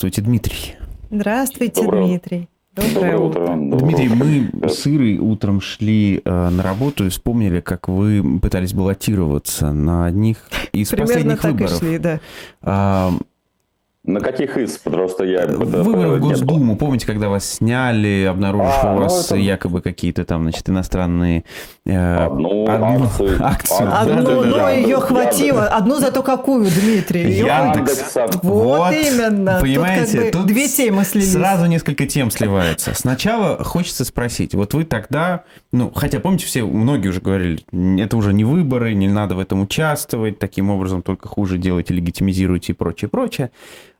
[0.00, 0.76] Здравствуйте, Дмитрий.
[1.10, 2.48] Здравствуйте, Доброе Дмитрий.
[2.74, 3.52] Доброе, утро.
[3.52, 3.78] утро.
[3.80, 9.74] Дмитрий, мы с Ирой утром шли э, на работу и вспомнили, как вы пытались баллотироваться
[9.74, 10.38] на одних
[10.72, 11.72] из Примерно последних так выборов.
[11.74, 12.20] И шли, да.
[12.62, 13.12] А,
[14.12, 14.78] на каких из?
[14.78, 15.46] Просто я...
[15.46, 16.76] Выборы в Госдуму.
[16.76, 19.36] Помните, когда вас сняли, обнаружив, а, у ну вас это...
[19.36, 21.44] якобы какие-то там, значит, иностранные...
[21.86, 23.38] Э, одну, одну акцию.
[23.44, 24.00] акцию.
[24.00, 25.00] Одну, да, но да, ее да.
[25.00, 25.66] хватило.
[25.66, 27.32] Одну зато какую, Дмитрий?
[27.32, 28.14] Яндекс.
[28.14, 29.58] Вот, вот именно.
[29.60, 31.32] Понимаете, тут, как бы тут две темы слились.
[31.32, 32.92] Сразу несколько тем сливаются.
[32.94, 34.54] Сначала хочется спросить.
[34.54, 35.44] Вот вы тогда...
[35.72, 37.60] Ну, хотя, помните, все, многие уже говорили,
[38.02, 42.72] это уже не выборы, не надо в этом участвовать, таким образом только хуже делаете, легитимизируете
[42.72, 43.50] и прочее, прочее.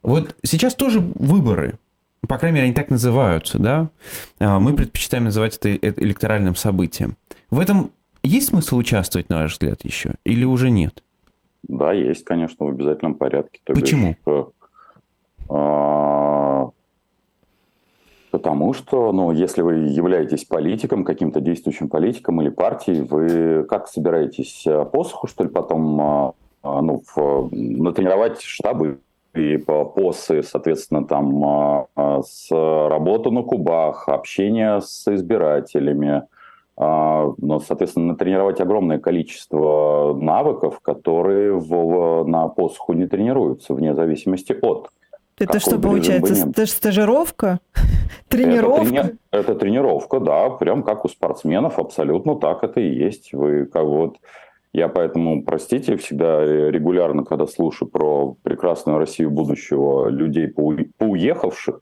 [0.02, 1.78] Вот сейчас тоже выборы,
[2.28, 3.88] по крайней мере, они так называются, да?
[4.38, 7.16] А, мы предпочитаем называть это электоральным событием.
[7.50, 7.90] В этом
[8.23, 10.14] есть смысл участвовать, на ваш взгляд, еще?
[10.24, 11.02] Или уже нет?
[11.62, 13.60] Да, есть, конечно, в обязательном порядке.
[13.64, 14.16] То Почему?
[14.26, 14.45] Бишь,
[15.48, 16.70] а,
[18.30, 24.65] потому что, ну, если вы являетесь политиком, каким-то действующим политиком или партией, вы как собираетесь
[24.66, 29.01] а, посоху, что ли, потом а, ну, в, натренировать штабы
[29.34, 36.24] и посы, соответственно, там а, а, с работы на кубах, общение с избирателями,
[36.76, 44.56] а, ну, соответственно, натренировать огромное количество навыков, которые в, на посуху не тренируются, вне зависимости
[44.60, 44.90] от.
[45.38, 46.48] Это что получается?
[46.48, 47.60] Это стажировка?
[48.28, 48.82] Тренировка?
[48.82, 49.18] Это, трени...
[49.30, 53.32] это тренировка, да, прям как у спортсменов, абсолютно так это и есть.
[53.32, 54.18] Вы как вот
[54.73, 61.80] я поэтому, простите, всегда регулярно, когда слушаю про прекрасную Россию будущего людей, поуехавших,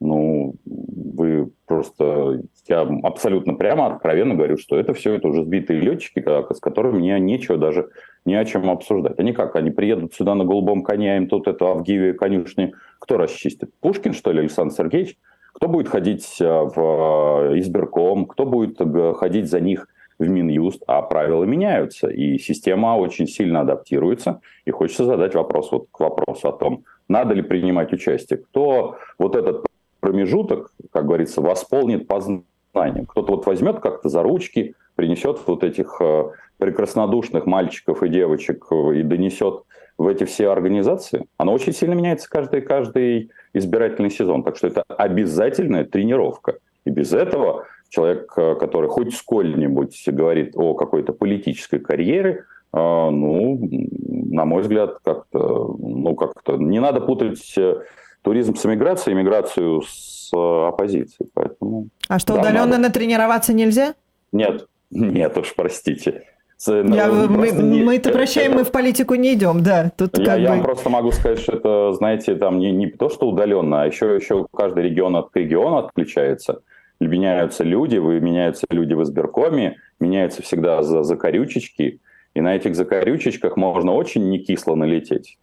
[0.00, 2.42] ну, вы просто...
[2.66, 6.22] Я абсолютно прямо, откровенно говорю, что это все это уже сбитые летчики,
[6.52, 7.88] с которыми мне нечего даже
[8.24, 9.18] ни о чем обсуждать.
[9.18, 9.56] Они как?
[9.56, 13.70] Они приедут сюда на голубом коне, а им тут это Авгиеве конюшни кто расчистит?
[13.80, 15.18] Пушкин, что ли, Александр Сергеевич?
[15.52, 18.24] Кто будет ходить э, в э, избирком?
[18.26, 23.60] Кто будет э, ходить за них в Минюст, а правила меняются, и система очень сильно
[23.60, 28.96] адаптируется, и хочется задать вопрос вот к вопросу о том, надо ли принимать участие, кто
[29.18, 29.66] вот этот
[30.00, 33.06] промежуток, как говорится, восполнит познанием.
[33.06, 36.24] Кто-то вот возьмет как-то за ручки, принесет вот этих э,
[36.58, 39.62] прекраснодушных мальчиков и девочек и донесет
[39.96, 41.26] в эти все организации.
[41.36, 44.42] Оно очень сильно меняется каждый, каждый избирательный сезон.
[44.42, 46.58] Так что это обязательная тренировка.
[46.84, 53.58] И без этого человек, э, который хоть сколь-нибудь говорит о какой-то политической карьере, э, ну,
[53.60, 57.82] на мой взгляд, как-то, ну, как-то не надо путать э,
[58.22, 61.30] туризм с эмиграцией, эмиграцию с оппозицией.
[61.34, 62.82] Поэтому, а что, да, удаленно надо.
[62.82, 63.94] натренироваться нельзя?
[64.32, 66.24] Нет, нет уж, простите.
[66.66, 69.92] Я, ну, мы, не, мы-то прощаем, это, мы в политику не идем, да.
[69.98, 70.62] Тут я, как я бы...
[70.62, 74.46] просто могу сказать, что это, знаете, там не, не то, что удаленно, а еще, еще
[74.56, 76.62] каждый регион от региона отключается
[77.08, 82.00] меняются люди, вы меняются люди в избиркоме, меняются всегда за закорючечки,
[82.34, 85.38] и на этих закорючечках можно очень не кисло налететь.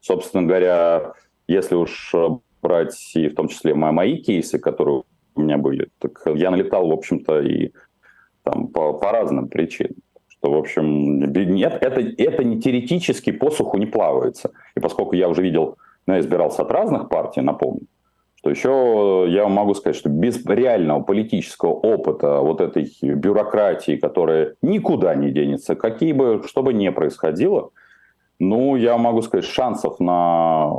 [0.00, 1.12] Собственно говоря,
[1.46, 2.14] если уж
[2.62, 5.02] брать и в том числе мои кейсы, которые
[5.34, 7.72] у меня были, так я налетал, в общем-то, и
[8.42, 9.96] там по, по разным причинам.
[10.28, 14.50] Что, в общем, нет, это, это не теоретически по суху не плавается.
[14.76, 17.86] И поскольку я уже видел, ну, я избирался от разных партий, напомню,
[18.44, 25.14] то еще я могу сказать, что без реального политического опыта вот этой бюрократии, которая никуда
[25.14, 27.70] не денется, какие бы, что бы ни происходило,
[28.38, 30.72] ну, я могу сказать, шансов на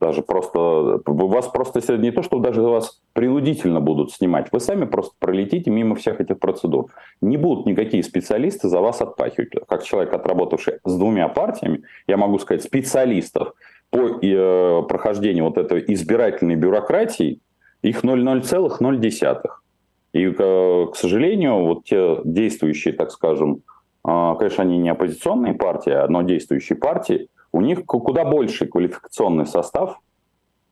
[0.00, 1.00] даже просто...
[1.06, 5.94] Вас просто не то, что даже вас принудительно будут снимать, вы сами просто пролетите мимо
[5.94, 6.90] всех этих процедур.
[7.22, 9.52] Не будут никакие специалисты за вас отпахивать.
[9.66, 13.54] Как человек, отработавший с двумя партиями, я могу сказать, специалистов
[13.96, 17.40] по э, прохождению вот этой избирательной бюрократии
[17.82, 19.42] их 0,0,0.
[20.12, 23.62] И, э, к сожалению, вот те действующие, так скажем,
[24.06, 30.00] э, конечно, они не оппозиционные партии, но действующие партии, у них куда больше квалификационный состав,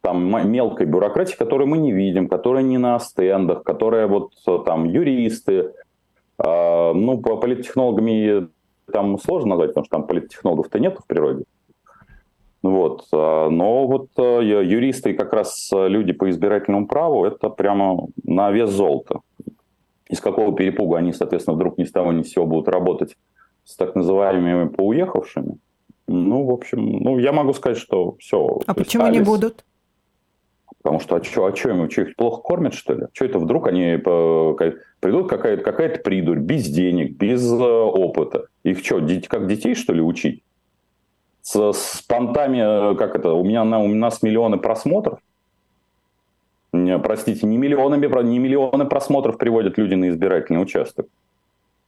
[0.03, 4.33] там мелкой бюрократии, которую мы не видим, которая не на стендах, которая вот
[4.67, 5.73] там юристы,
[6.37, 8.49] ну, по политтехнологами
[8.93, 11.45] там сложно назвать, потому что там политтехнологов-то нет в природе.
[12.65, 13.07] Вот.
[13.13, 18.51] А, но вот а, юристы и как раз люди по избирательному праву– это прямо на
[18.51, 19.21] вес золота.
[20.09, 23.17] Из какого перепуга они, соответственно, вдруг ни с того ни с сего будут работать
[23.65, 25.59] с так называемыми поуехавшими?
[26.07, 28.61] Ну, в общем, ну, я могу сказать, что все.
[28.67, 29.65] А почему не будут?
[30.83, 33.07] Потому что, а что, а что им, что их плохо кормят, что ли?
[33.13, 34.57] Что это вдруг они по,
[35.01, 38.47] придут, какая-то какая придурь, без денег, без э, опыта.
[38.65, 40.43] Их что, как детей, что ли, учить?
[41.45, 45.19] С, с понтами, э, как это, у меня на, у нас миллионы просмотров.
[46.73, 51.07] Простите, не миллионами, не миллионы просмотров приводят люди на избирательный участок.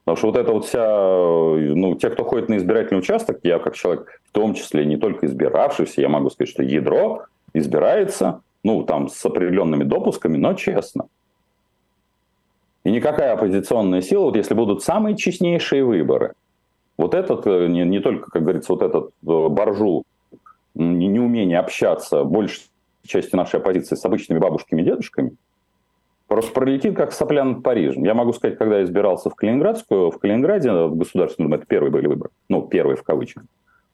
[0.04, 3.74] Потому что вот это вот вся, ну, те, кто ходит на избирательный участок, я как
[3.74, 9.08] человек, в том числе не только избиравшийся, я могу сказать, что ядро избирается, ну, там,
[9.08, 11.06] с определенными допусками, но честно.
[12.84, 16.34] И никакая оппозиционная сила, вот если будут самые честнейшие выборы,
[16.96, 20.04] вот этот, э, не, не только, как говорится, вот этот э, боржу,
[20.74, 22.64] неумение общаться большей
[23.06, 25.36] части нашей оппозиции с обычными бабушками и дедушками,
[26.26, 28.04] просто пролетит как сопля над Парижем.
[28.04, 32.06] Я могу сказать, когда я избирался в Калининградскую, в Калининграде, в Государственном, это первые были
[32.06, 33.44] выборы, ну, первые в кавычках,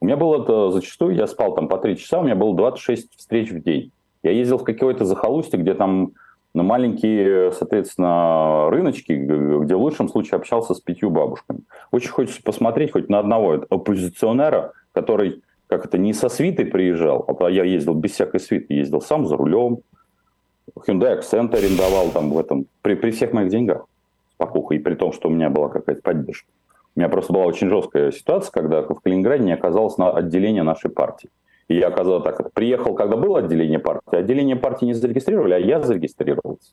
[0.01, 3.17] у меня было это зачастую, я спал там по 3 часа, у меня было 26
[3.17, 3.93] встреч в день.
[4.25, 6.13] Я ездил в какое-то захолустье, где там
[6.55, 11.61] на маленькие, соответственно, рыночки, где в лучшем случае общался с пятью бабушками.
[11.91, 17.49] Очень хочется посмотреть хоть на одного оппозиционера, который как это, не со свитой приезжал, а
[17.49, 19.79] я ездил без всякой свиты, ездил сам за рулем,
[20.77, 23.87] Hyundai Accent арендовал там в этом, при, при всех моих деньгах,
[24.35, 26.49] спокуха, и при том, что у меня была какая-то поддержка.
[26.95, 30.91] У меня просто была очень жесткая ситуация, когда в Калининграде не оказалось на отделение нашей
[30.91, 31.31] партии.
[31.73, 35.81] И я оказалось так, приехал, когда было отделение партии, отделение партии не зарегистрировали, а я
[35.81, 36.69] зарегистрировался.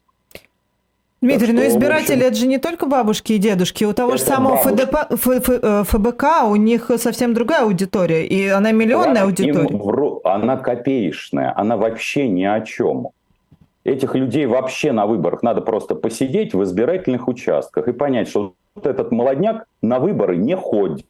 [1.22, 3.86] Дмитрий, но избиратели общем, это же не только бабушки и дедушки.
[3.86, 9.24] У того же самого ФДП, Ф, ФБК у них совсем другая аудитория, и она миллионная
[9.24, 9.70] аудитория.
[9.70, 13.10] Им, она копеечная, она вообще ни о чем.
[13.86, 18.86] Этих людей вообще на выборах надо просто посидеть в избирательных участках и понять, что вот
[18.86, 21.06] этот молодняк на выборы не ходит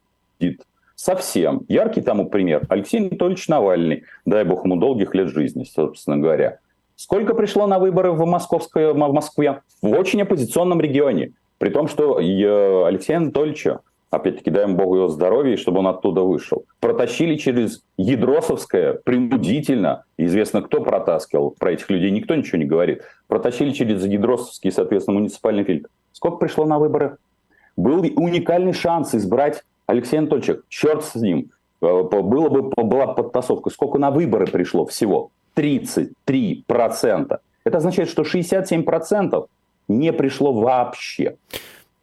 [0.99, 1.61] совсем.
[1.69, 6.59] Яркий тому пример Алексей Анатольевич Навальный, дай бог ему долгих лет жизни, собственно говоря.
[6.97, 9.61] Сколько пришло на выборы в, Московской, в Москве?
[9.81, 11.31] В очень оппозиционном регионе.
[11.57, 13.79] При том, что Алексея Анатольевича,
[14.11, 20.61] опять-таки дай ему Богу его здоровья, чтобы он оттуда вышел, протащили через Ядросовское принудительно, известно
[20.61, 25.87] кто протаскивал, про этих людей никто ничего не говорит, протащили через Ядросовский, соответственно, муниципальный фильтр.
[26.11, 27.15] Сколько пришло на выборы?
[27.77, 31.49] Был уникальный шанс избрать Алексея Анатольевича, черт с ним,
[31.81, 33.71] э, было бы, была подтасовка.
[33.71, 35.31] Сколько на выборы пришло всего?
[35.55, 37.39] 33%.
[37.63, 39.47] Это означает, что 67%
[39.87, 41.37] не пришло вообще.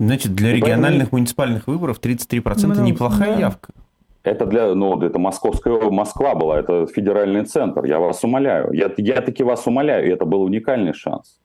[0.01, 1.19] Значит, для региональных поэтому...
[1.19, 3.41] муниципальных выборов 33% ну, неплохая да.
[3.41, 3.73] явка.
[4.25, 7.85] Это для, ну, это московская Москва была, это федеральный центр.
[7.85, 8.73] Я вас умоляю.
[8.73, 11.39] Я, я таки вас умоляю, и это был уникальный шанс.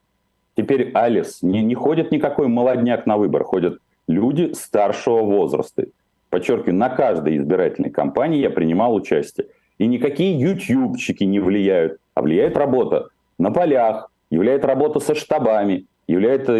[0.57, 3.77] Теперь Алис, не, не ходит никакой молодняк на выбор, ходят
[4.07, 5.85] люди старшего возраста.
[6.31, 9.47] Подчеркиваю, на каждой избирательной кампании я принимал участие.
[9.77, 16.53] И никакие ютубчики не влияют, а влияет работа на полях, являет работа со штабами, является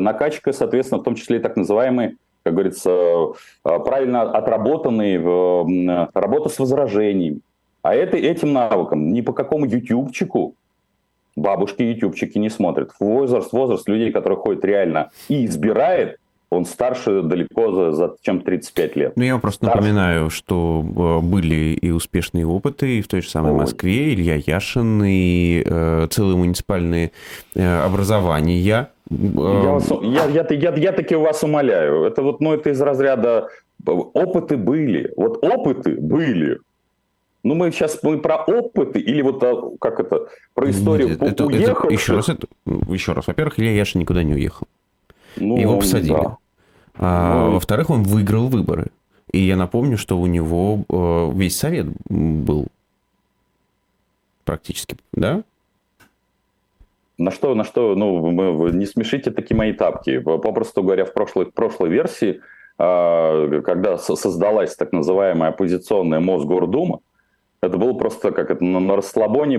[0.00, 3.32] накачка, соответственно, в том числе и так называемые, как говорится, э,
[3.62, 5.18] правильно отработанные
[6.12, 7.40] работа с возражениями.
[7.82, 10.56] А это, этим навыкам ни по какому ютубчику
[11.36, 12.90] бабушки ютубчики не смотрят.
[12.98, 16.18] Возраст, возраст людей, которые ходят реально и избирает,
[16.54, 19.12] он старше далеко за, за чем 35 лет.
[19.16, 19.76] Ну, я вам просто старше.
[19.76, 25.02] напоминаю, что э, были и успешные опыты и в той же самой Москве, Илья Яшин,
[25.04, 27.12] и э, целые муниципальные
[27.54, 28.58] э, образования.
[28.58, 32.04] Я, вас, я, я, я, я таки вас умоляю.
[32.04, 33.48] Это вот, ну, это из разряда
[33.84, 35.12] опыты были.
[35.16, 36.58] Вот опыты были.
[37.42, 41.84] Ну, мы сейчас мы про опыты или вот как это, про историю Нет, это, уехавших.
[41.84, 42.46] Это, еще раз, это,
[42.88, 43.26] еще раз.
[43.26, 44.66] Во-первых, Илья Яшин никуда не уехал.
[45.36, 46.14] Ну, Его посадили.
[46.14, 46.38] Да.
[46.96, 48.86] А, ну, во-вторых, он выиграл выборы.
[49.32, 52.68] И я напомню, что у него э, весь совет был
[54.44, 55.42] практически, да?
[57.16, 60.18] На что, на что, ну, не смешите такие мои тапки.
[60.18, 62.40] Попросту говоря, в прошлой, прошлой версии,
[62.76, 67.00] а, когда создалась так называемая оппозиционная Мосгордума,
[67.66, 69.58] это было просто как это на расслабоне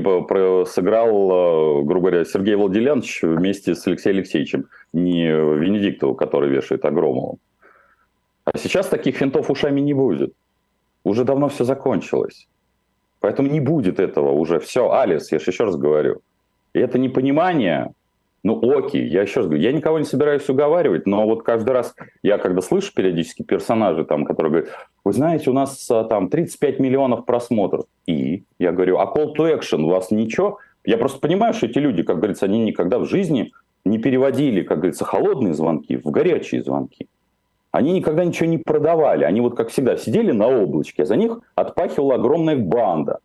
[0.66, 7.40] сыграл, э, грубо говоря, Сергей Владимирович вместе с Алексеем Алексеевичем, не Венедиктову, который вешает Огромову.
[8.46, 10.34] А сейчас таких финтов ушами не будет.
[11.04, 12.48] Уже давно все закончилось.
[13.20, 14.60] Поэтому не будет этого уже.
[14.60, 16.22] Все, Алис, я же еще раз говорю.
[16.74, 17.92] И это непонимание
[18.46, 21.96] ну, окей, я еще раз говорю, я никого не собираюсь уговаривать, но вот каждый раз
[22.22, 24.70] я когда слышу периодически персонажи, там, которые говорят,
[25.04, 27.86] вы знаете, у нас а, там 35 миллионов просмотров.
[28.06, 30.60] И я говорю, а call to action у вас ничего?
[30.84, 33.52] Я просто понимаю, что эти люди, как говорится, они никогда в жизни
[33.84, 37.08] не переводили, как говорится, холодные звонки в горячие звонки.
[37.72, 39.24] Они никогда ничего не продавали.
[39.24, 43.22] Они вот, как всегда, сидели на облачке, а за них отпахивала огромная банда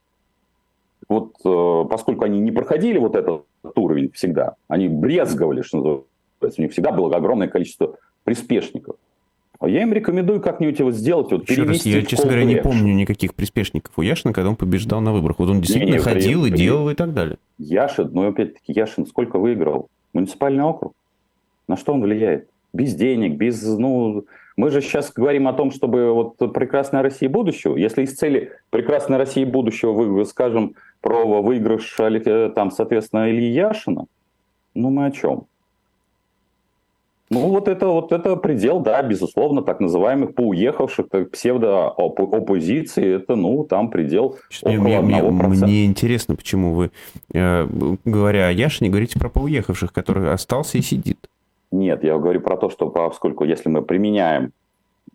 [1.11, 6.63] вот э, поскольку они не проходили вот этот уровень всегда, они брезговали, что называется, у
[6.63, 8.95] них всегда было огромное количество приспешников.
[9.59, 12.95] А я им рекомендую как-нибудь его сделать, вот Еще раз, я, честно говоря, не помню
[12.95, 15.41] никаких приспешников у Яшина, когда он побеждал на выборах.
[15.41, 17.39] Вот он действительно не, не, ходил и делал и так далее.
[17.59, 19.89] Яшин, ну опять-таки, Яшин сколько выиграл?
[20.13, 20.95] Муниципальный округ.
[21.67, 22.49] На что он влияет?
[22.73, 24.25] Без денег, без, ну,
[24.61, 27.77] мы же сейчас говорим о том, чтобы вот прекрасная Россия будущего.
[27.77, 34.05] Если из цели прекрасной России будущего вы скажем про выигрыш, э, там, соответственно, Ильи Яшина,
[34.75, 35.47] ну мы о чем?
[37.31, 43.89] Ну, вот это, вот это предел, да, безусловно, так называемых поуехавших псевдооппозиции, это, ну, там
[43.89, 45.65] предел около мне, 1%.
[45.65, 46.91] Мне интересно, почему вы,
[47.33, 47.67] э,
[48.05, 51.31] говоря о Яшине, говорите про поуехавших, который остался и сидит.
[51.73, 54.53] Нет, я говорю про то, что поскольку если мы применяем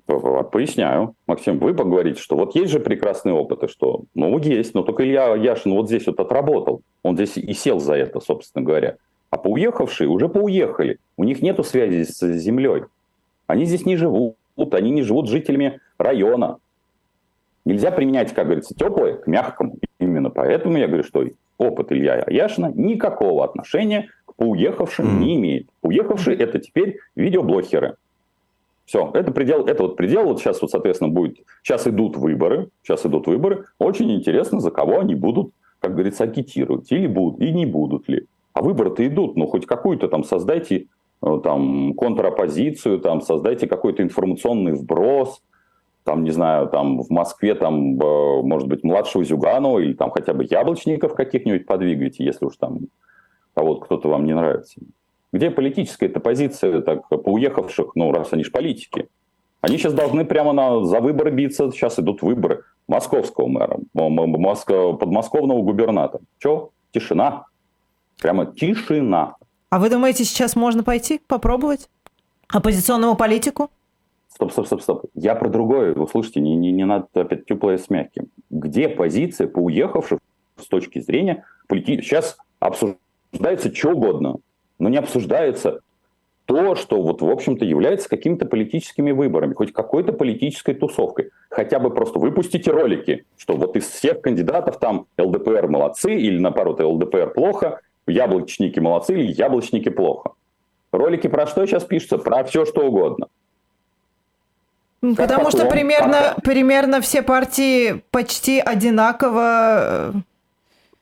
[0.06, 1.16] Поясняю.
[1.26, 5.36] Максим, вы поговорите, что вот есть же прекрасные опыты, что, ну, есть, но только Илья
[5.36, 6.82] Яшин вот здесь вот отработал.
[7.02, 8.98] Он здесь и сел за это, собственно говоря.
[9.32, 11.00] А поуехавшие уже поуехали.
[11.18, 12.84] У них нет связи с землей.
[13.48, 14.36] Они здесь не живут.
[14.72, 16.58] Они не живут жителями района.
[17.66, 19.80] Нельзя применять, как говорится, теплое к мягкому.
[20.00, 21.26] Именно поэтому я говорю, что
[21.58, 25.20] опыт Илья Яшина никакого отношения к поуехавшим mm.
[25.20, 25.68] не имеет.
[25.82, 27.96] Уехавшие это теперь видеоблогеры.
[28.86, 33.04] Все, это предел, это вот предел, вот сейчас вот, соответственно, будет, сейчас идут выборы, сейчас
[33.06, 37.65] идут выборы, очень интересно, за кого они будут, как говорится, агитировать, или будут, и не
[37.65, 38.27] будут ли.
[38.54, 40.86] А выборы-то идут, ну, хоть какую-то там создайте
[41.24, 45.42] э, там контропозицию, там создайте какой-то информационный вброс,
[46.04, 50.36] там, не знаю, там в Москве, там, э, может быть, младшего Зюганова или там хотя
[50.36, 52.82] бы яблочников каких-нибудь подвигайте, если уж там
[53.56, 54.80] кого-то кто-то вам не нравится.
[55.34, 59.10] Где политическая эта позиция так, поуехавших, ну, раз они же политики?
[59.62, 66.24] Они сейчас должны прямо на, за выборы биться, сейчас идут выборы московского мэра, подмосковного губернатора.
[66.38, 66.70] Че?
[66.92, 67.48] Тишина.
[68.22, 69.36] Прямо тишина.
[69.70, 71.90] А вы думаете, сейчас можно пойти попробовать
[72.48, 73.72] оппозиционному политику?
[74.30, 75.06] Стоп, стоп, стоп, стоп.
[75.16, 75.94] Я про другое.
[75.94, 78.28] Вы слушайте, не, не, не надо опять теплое с мягким.
[78.50, 80.20] Где позиция по уехавших
[80.58, 82.02] с точки зрения политики?
[82.02, 83.05] Сейчас обсуждается
[83.36, 84.38] что угодно,
[84.80, 85.80] но не обсуждается
[86.46, 91.32] то, что вот, в общем-то, является какими-то политическими выборами, хоть какой-то политической тусовкой.
[91.50, 96.80] Хотя бы просто выпустите ролики, что вот из всех кандидатов там ЛДПР молодцы, или наоборот,
[96.80, 100.32] ЛДПР плохо, яблочники молодцы или яблочники плохо.
[100.92, 102.20] Ролики про что сейчас пишутся?
[102.20, 103.27] Про все, что угодно.
[105.01, 110.20] Потому что примерно, примерно все партии почти одинаково э,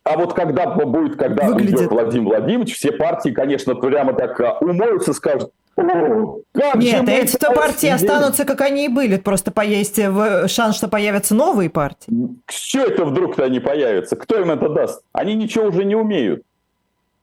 [0.03, 1.79] а вот когда будет, когда Выглядит.
[1.79, 7.89] идет Владимир Владимирович, все партии, конечно, прямо так а, умоются, скажут, как Нет, эти-то партии
[7.89, 9.17] останутся, как они и были.
[9.17, 9.99] Просто поесть
[10.47, 12.11] шанс, что появятся новые партии.
[12.47, 14.15] Что это вдруг-то они появятся?
[14.15, 15.03] Кто им это даст?
[15.13, 16.43] Они ничего уже не умеют.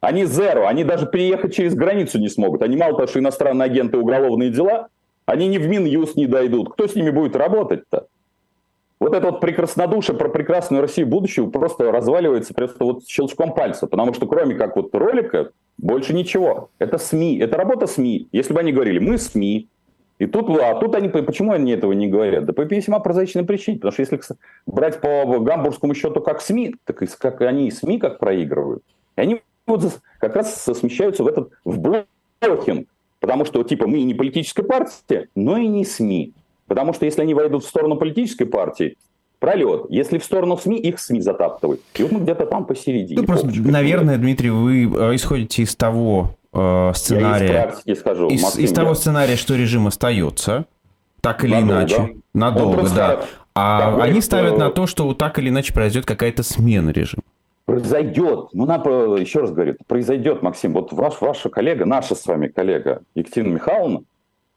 [0.01, 2.63] Они зеро, они даже приехать через границу не смогут.
[2.63, 4.89] Они мало того, что иностранные агенты уголовные дела,
[5.27, 6.73] они ни в Минюст не дойдут.
[6.73, 8.07] Кто с ними будет работать-то?
[9.01, 14.13] Вот это вот прекраснодушие про прекрасную Россию будущего просто разваливается просто вот щелчком пальца, потому
[14.13, 16.71] что кроме как вот ролика больше ничего.
[16.79, 18.29] Это СМИ, это работа СМИ.
[18.31, 19.69] Если бы они говорили, мы СМИ,
[20.19, 22.45] и тут, а тут они, почему они этого не говорят?
[22.45, 24.21] Да по весьма прозрачной причине, потому что если
[24.67, 28.83] брать по гамбургскому счету как СМИ, так как они и СМИ как проигрывают.
[29.17, 29.83] И они вот
[30.19, 32.87] как раз смещаются в этот в блокинг.
[33.19, 36.35] Потому что, типа, мы не политическая партия, но и не СМИ.
[36.71, 38.97] Потому что если они войдут в сторону политической партии,
[39.41, 39.87] пролет.
[39.89, 41.81] Если в сторону СМИ, их СМИ затаптывают.
[41.97, 43.21] И вот мы где-то там посередине.
[43.21, 47.47] Ну, просто, наверное, Дмитрий, вы э, исходите из того э, сценария...
[47.49, 48.29] Я из практики скажу.
[48.29, 50.67] Из, Максим, из того сценария, что режим остается,
[51.21, 51.73] так или надолго.
[51.73, 52.17] иначе.
[52.35, 53.25] Надолго, да.
[53.57, 57.25] А они ставят на то, что так или иначе произойдет какая-то смена режима
[57.67, 62.49] произойдет, ну, надо, еще раз говорю, произойдет, Максим, вот ваш, ваша коллега, наша с вами
[62.49, 64.03] коллега Екатерина Михайловна,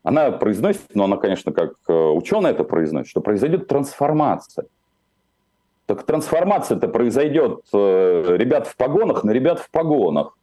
[0.04, 4.66] она произносит, но она, конечно, как э, ученый это произносит, что произойдет трансформация.
[5.86, 10.38] Так трансформация это произойдет, э, ребят в погонах на ребят в погонах.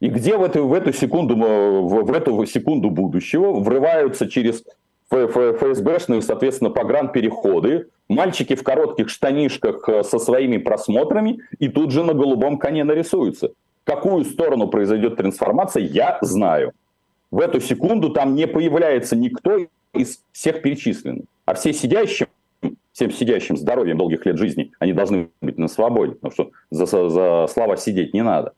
[0.00, 4.64] И где в эту, в эту секунду, в, в эту секунду будущего врываются через
[5.10, 12.14] ФСБшные, соответственно, погранпереходы, мальчики в коротких штанишках э, со своими просмотрами и тут же на
[12.14, 13.50] голубом коне нарисуются.
[13.84, 16.72] какую сторону произойдет трансформация, я знаю.
[17.30, 19.58] В эту секунду там не появляется никто
[19.94, 21.24] из всех перечисленных.
[21.44, 22.26] А все сидящим,
[22.92, 27.46] всем сидящим здоровьем долгих лет жизни, они должны быть на свободе, потому что за, за
[27.52, 28.52] слова сидеть не надо.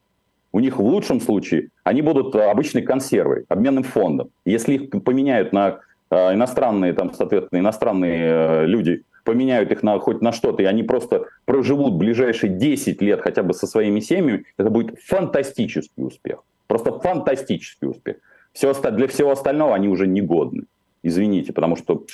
[0.53, 4.31] У них в лучшем случае они будут обычной консервой, обменным фондом.
[4.45, 5.81] Если их поменяют на
[6.13, 10.83] Э, иностранные, там, соответственно, иностранные э, люди поменяют их на хоть на что-то, и они
[10.83, 16.45] просто проживут ближайшие 10 лет хотя бы со своими семьями, это будет фантастический успех.
[16.67, 18.17] Просто фантастический успех.
[18.53, 20.65] Все, для всего остального они уже негодны.
[21.03, 22.05] Извините, потому что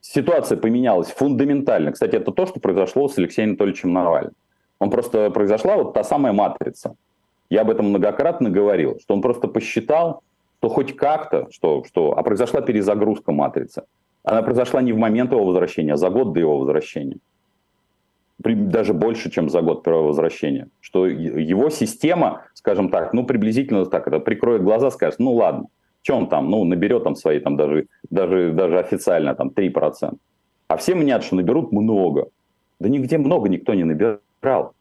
[0.00, 1.92] ситуация поменялась фундаментально.
[1.92, 4.34] Кстати, это то, что произошло с Алексеем Анатольевичем Навальным.
[4.78, 6.94] Он просто произошла вот та самая матрица.
[7.48, 10.22] Я об этом многократно говорил, что он просто посчитал,
[10.58, 13.84] что хоть как-то, что, что, а произошла перезагрузка матрицы.
[14.24, 17.18] Она произошла не в момент его возвращения, а за год до его возвращения.
[18.38, 20.68] Даже больше, чем за год первого возвращения.
[20.80, 25.66] Что его система, скажем так, ну приблизительно так, это прикроет глаза, скажет, ну ладно,
[26.02, 30.16] что он там, ну наберет там свои, там даже, даже, даже официально там 3%.
[30.68, 32.28] А все мнят, что наберут много.
[32.78, 34.74] Да нигде много никто не набирал.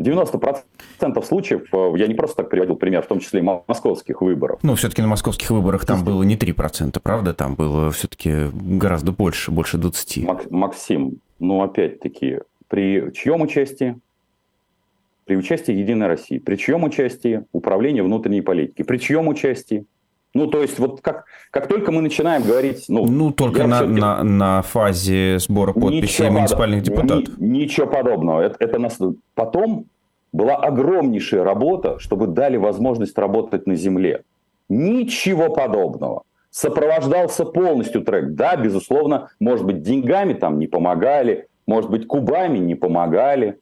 [0.00, 4.58] 90% случаев, э, я не просто так приводил пример, в том числе и московских выборов.
[4.62, 7.32] Ну, все-таки на московских выборах там было не 3%, правда?
[7.32, 10.48] Там было все-таки гораздо больше, больше 20%.
[10.50, 13.98] Максим, ну, опять-таки, при чьем участии?
[15.24, 16.38] При участии Единой России.
[16.38, 17.44] При чьем участии?
[17.52, 18.82] Управление внутренней политики.
[18.82, 19.84] При чьем участии?
[20.34, 22.84] Ну, то есть, вот как, как только мы начинаем говорить...
[22.88, 27.38] Ну, ну только на, на, на фазе сбора подписей муниципальных депутатов.
[27.38, 28.42] Ни, ничего подобного.
[28.42, 28.98] Это, это нас...
[29.34, 29.86] Потом
[30.32, 34.24] была огромнейшая работа, чтобы дали возможность работать на земле.
[34.68, 36.22] Ничего подобного.
[36.56, 38.30] Сопровождался полностью трек.
[38.30, 43.58] Да, безусловно, может быть, деньгами там не помогали, может быть, кубами не помогали.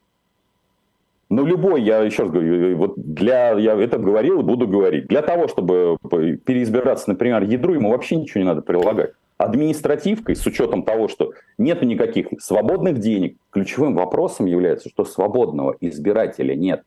[1.28, 5.08] Ну, любой, я еще раз говорю, вот для, я это говорил и буду говорить.
[5.08, 5.96] Для того, чтобы
[6.44, 9.10] переизбираться, например, ядру, ему вообще ничего не надо прилагать.
[9.38, 16.54] Административкой, с учетом того, что нет никаких свободных денег, ключевым вопросом является, что свободного избирателя
[16.54, 16.84] нет.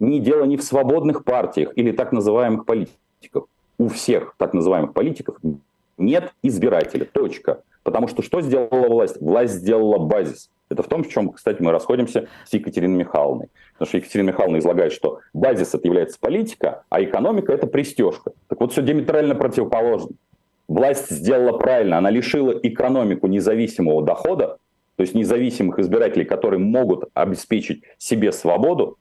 [0.00, 3.44] Ни дело не в свободных партиях или так называемых политиках.
[3.78, 5.36] У всех так называемых политиков
[5.98, 7.04] нет избирателя.
[7.04, 7.62] Точка.
[7.82, 9.20] Потому что что сделала власть?
[9.20, 10.50] Власть сделала базис.
[10.70, 13.48] Это в том, в чем, кстати, мы расходимся с Екатериной Михайловной.
[13.74, 18.32] Потому что Екатерина Михайловна излагает, что базис это является политика, а экономика это пристежка.
[18.48, 20.16] Так вот, все диаметрально противоположно.
[20.66, 24.56] Власть сделала правильно, она лишила экономику независимого дохода,
[24.96, 28.96] то есть независимых избирателей, которые могут обеспечить себе свободу.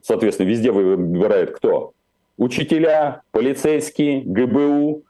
[0.00, 1.92] Соответственно, везде выбирают кто?
[2.36, 5.02] Учителя, полицейские, ГБУ,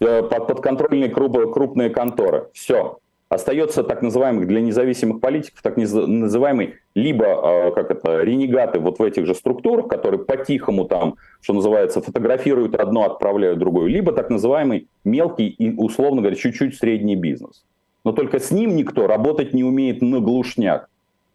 [0.00, 2.48] э, подконтрольные крупные конторы.
[2.52, 2.98] Все.
[3.30, 9.02] Остается так называемых для независимых политиков, так называемый либо а, как это, ренегаты вот в
[9.02, 14.88] этих же структурах, которые по-тихому там, что называется, фотографируют одно, отправляют другое, либо так называемый
[15.04, 17.64] мелкий и, условно говоря, чуть-чуть средний бизнес.
[18.04, 20.88] Но только с ним никто работать не умеет на глушняк.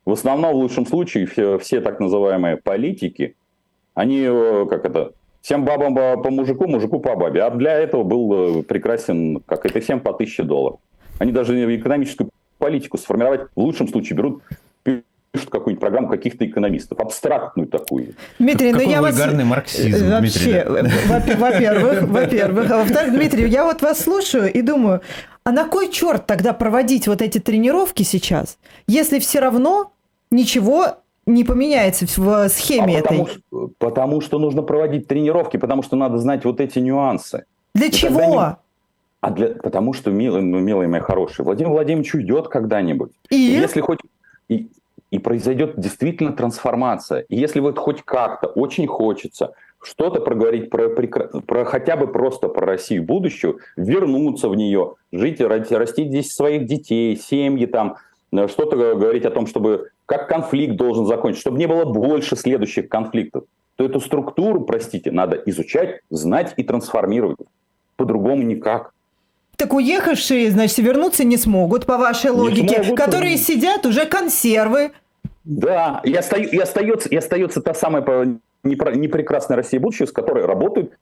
[0.05, 3.35] В основном, в лучшем случае, все, все так называемые политики,
[3.93, 7.43] они, э, как это, всем бабам по мужику, мужику по бабе.
[7.43, 10.79] А для этого был э, прекрасен, как это, всем по тысяче долларов.
[11.19, 14.43] Они даже экономическую политику сформировать в лучшем случае берут
[15.31, 18.15] пишут какую-нибудь программу каких-то экономистов, абстрактную такую.
[18.39, 19.15] Дмитрий, ну я вас...
[19.43, 20.65] марксизм, э, Вообще,
[21.37, 22.71] во-первых, во-первых.
[22.71, 25.01] А во-вторых, Дмитрий, я вот вас слушаю и думаю,
[25.43, 29.91] а на кой черт тогда проводить вот эти тренировки сейчас, если все равно
[30.31, 30.97] ничего
[31.29, 33.33] не поменяется в схеме а потому, этой?
[33.33, 37.45] Что, потому что нужно проводить тренировки, потому что надо знать вот эти нюансы.
[37.73, 38.57] Для и чего?
[39.21, 43.11] А для, потому что, милый, ну, милый мой хороший, Владимир Владимирович уйдет когда-нибудь.
[43.29, 43.35] И?
[43.35, 43.99] Если хоть...
[44.47, 44.67] И,
[45.11, 47.25] и произойдет действительно трансформация.
[47.29, 52.65] И если вот хоть как-то очень хочется что-то проговорить про, про хотя бы просто про
[52.65, 57.97] Россию будущую, вернуться в нее, жить, растить здесь своих детей, семьи там,
[58.47, 63.43] что-то говорить о том, чтобы как конфликт должен закончиться, чтобы не было больше следующих конфликтов,
[63.75, 67.37] то эту структуру, простите, надо изучать, знать и трансформировать.
[67.95, 68.91] По-другому никак.
[69.55, 74.91] Так уехавшие, значит, вернуться не смогут, по вашей логике, смогут, которые сидят уже консервы.
[75.43, 76.37] Да, и, оста...
[76.37, 80.93] и, остается, и остается та самая непрекрасная Россия будущего, с которой работают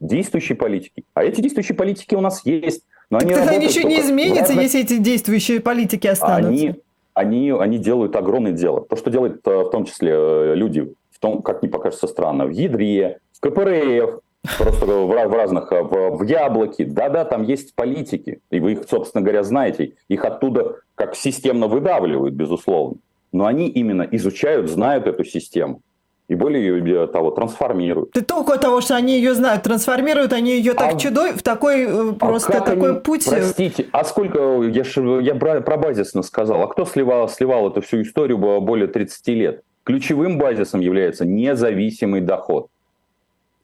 [0.00, 1.04] действующие политики.
[1.14, 2.82] А эти действующие политики у нас есть.
[3.10, 4.62] Но так они тогда ничего не изменится, разных...
[4.62, 6.48] если эти действующие политики останутся.
[6.48, 6.74] Они,
[7.14, 8.82] они, они делают огромное дело.
[8.82, 12.46] То, что делают э, в том числе э, люди, в том, как не покажется странно,
[12.46, 14.20] в Ядре, в КПРФ,
[14.56, 19.22] Просто в, разных, э, в, в яблоке, да-да, там есть политики, и вы их, собственно
[19.22, 22.96] говоря, знаете, их оттуда как системно выдавливают, безусловно.
[23.32, 25.82] Но они именно изучают, знают эту систему.
[26.30, 28.12] И более того, трансформируют.
[28.12, 31.42] Ты только от того, что они ее знают, трансформируют, они ее так а, чудой, в
[31.42, 33.26] такой э, а просто такой они, путь.
[33.28, 34.84] Простите, а сколько, я,
[35.22, 39.64] я про базисно сказал, а кто сливал, сливал эту всю историю более 30 лет?
[39.82, 42.68] Ключевым базисом является независимый доход.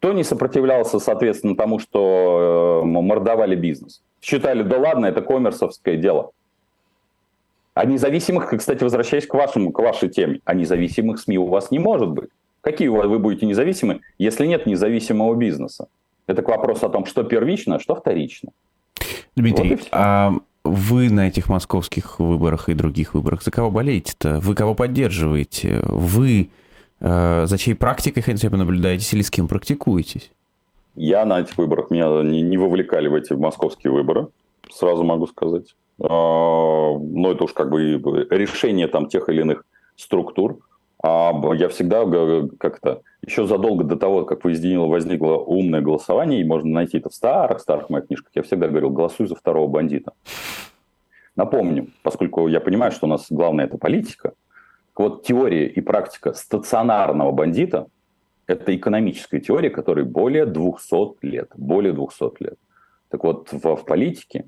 [0.01, 4.03] Кто не сопротивлялся, соответственно, тому, что э, мордовали бизнес?
[4.21, 6.33] Считали, да ладно, это коммерсовское дело.
[7.75, 11.79] А независимых, кстати, возвращаясь к, вашему, к вашей теме, а независимых СМИ у вас не
[11.79, 12.31] может быть.
[12.67, 15.87] Какие вы будете независимы, если нет независимого бизнеса?
[16.27, 18.51] Это к вопросу о том, что первично, что вторично.
[19.37, 20.33] Дмитрий, Вот а
[20.65, 24.41] вы на этих московских выборах и других выборах за кого болеете-то?
[24.41, 25.81] Вы кого поддерживаете?
[25.85, 26.51] Вы
[26.99, 30.33] э, за чьей практикой хотя бы наблюдаетесь или с кем практикуетесь?
[30.97, 34.27] Я на этих выборах меня не, не вовлекали в эти московские выборы,
[34.73, 35.77] сразу могу сказать.
[36.01, 40.59] А, Но это уж как бы решение там тех или иных структур.
[41.03, 42.05] А я всегда
[42.59, 47.15] как-то еще задолго до того, как возникло, возникло умное голосование, и можно найти это в
[47.15, 50.13] старых-старых моих книжках, я всегда говорил, голосуй за второго бандита.
[51.35, 54.33] Напомню, поскольку я понимаю, что у нас главное это политика,
[54.97, 57.87] вот теория и практика стационарного бандита–
[58.47, 61.51] это экономическая теория, которой более 200 лет.
[61.55, 62.59] Более 200 лет.
[63.11, 64.47] Так вот, в, в политике,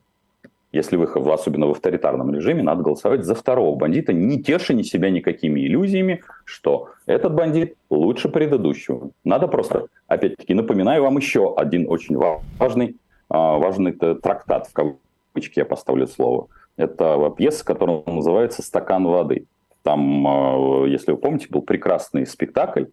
[0.70, 5.60] если вы, особенно в авторитарном режиме, надо голосовать за второго бандита, не теша себя никакими
[5.60, 9.10] иллюзиями, что этот бандит лучше предыдущего.
[9.24, 12.96] Надо просто, опять-таки, напоминаю вам еще один очень ва- важный,
[13.30, 16.48] а, важный трактат, в кавычки я поставлю слово.
[16.76, 19.46] Это пьеса, которая называется «Стакан воды».
[19.82, 22.84] Там, а, если вы помните, был прекрасный спектакль,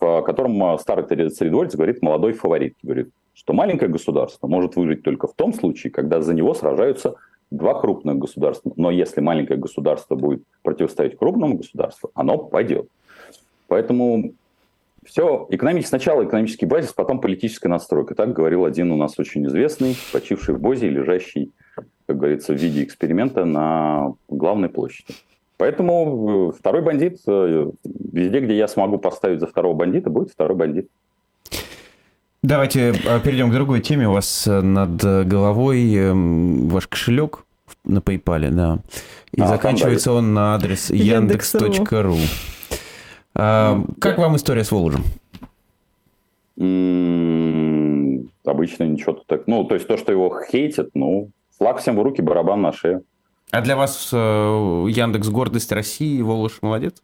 [0.00, 5.28] в котором а, старый царедворец говорит молодой фаворит, говорит, что маленькое государство может выжить только
[5.28, 7.14] в том случае, когда за него сражаются
[7.52, 8.72] два крупных государства.
[8.74, 12.88] Но если маленькое государство будет противостоять крупному государству, оно пойдет.
[13.68, 14.32] Поэтому
[15.04, 18.16] все, экономический, сначала экономический базис, потом политическая настройка.
[18.16, 21.52] Так говорил один у нас очень известный, почивший в Бозе, лежащий,
[22.06, 25.14] как говорится, в виде эксперимента на главной площади.
[25.58, 30.56] Поэтому э, второй бандит, э, везде, где я смогу поставить за второго бандита, будет второй
[30.56, 30.90] бандит.
[32.42, 34.08] Давайте э, перейдем к другой теме.
[34.08, 34.96] У вас э, над
[35.26, 37.44] головой эм, ваш кошелек
[37.84, 38.78] на PayPal, да.
[39.32, 42.16] И А, заканчивается он на адрес Яндекс.ру.
[43.34, 45.04] А, Как вам история с Воложем?
[48.44, 49.46] Обычно ничего так.
[49.46, 53.04] Ну, то есть то, что его хейтят, ну, флаг всем в руки, барабан на шею.
[53.50, 57.02] А для вас э, Яндекс гордость России, Волож молодец?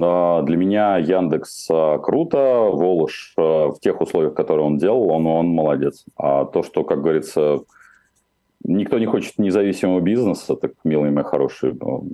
[0.00, 5.26] А, Для меня Яндекс а, круто, Волош а, в тех условиях, которые он делал, он,
[5.26, 6.04] он молодец.
[6.16, 7.60] А то, что, как говорится,
[8.64, 12.08] никто не хочет независимого бизнеса, так, милые мои хорошие, ну,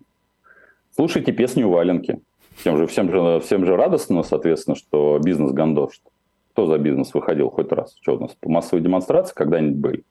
[0.97, 2.21] слушайте песню Валенки.
[2.57, 6.03] Всем же, всем, же, всем же радостно, соответственно, что бизнес гандошит.
[6.53, 7.97] Кто за бизнес выходил хоть раз?
[8.01, 10.05] Что у нас, по массовой демонстрации когда-нибудь были?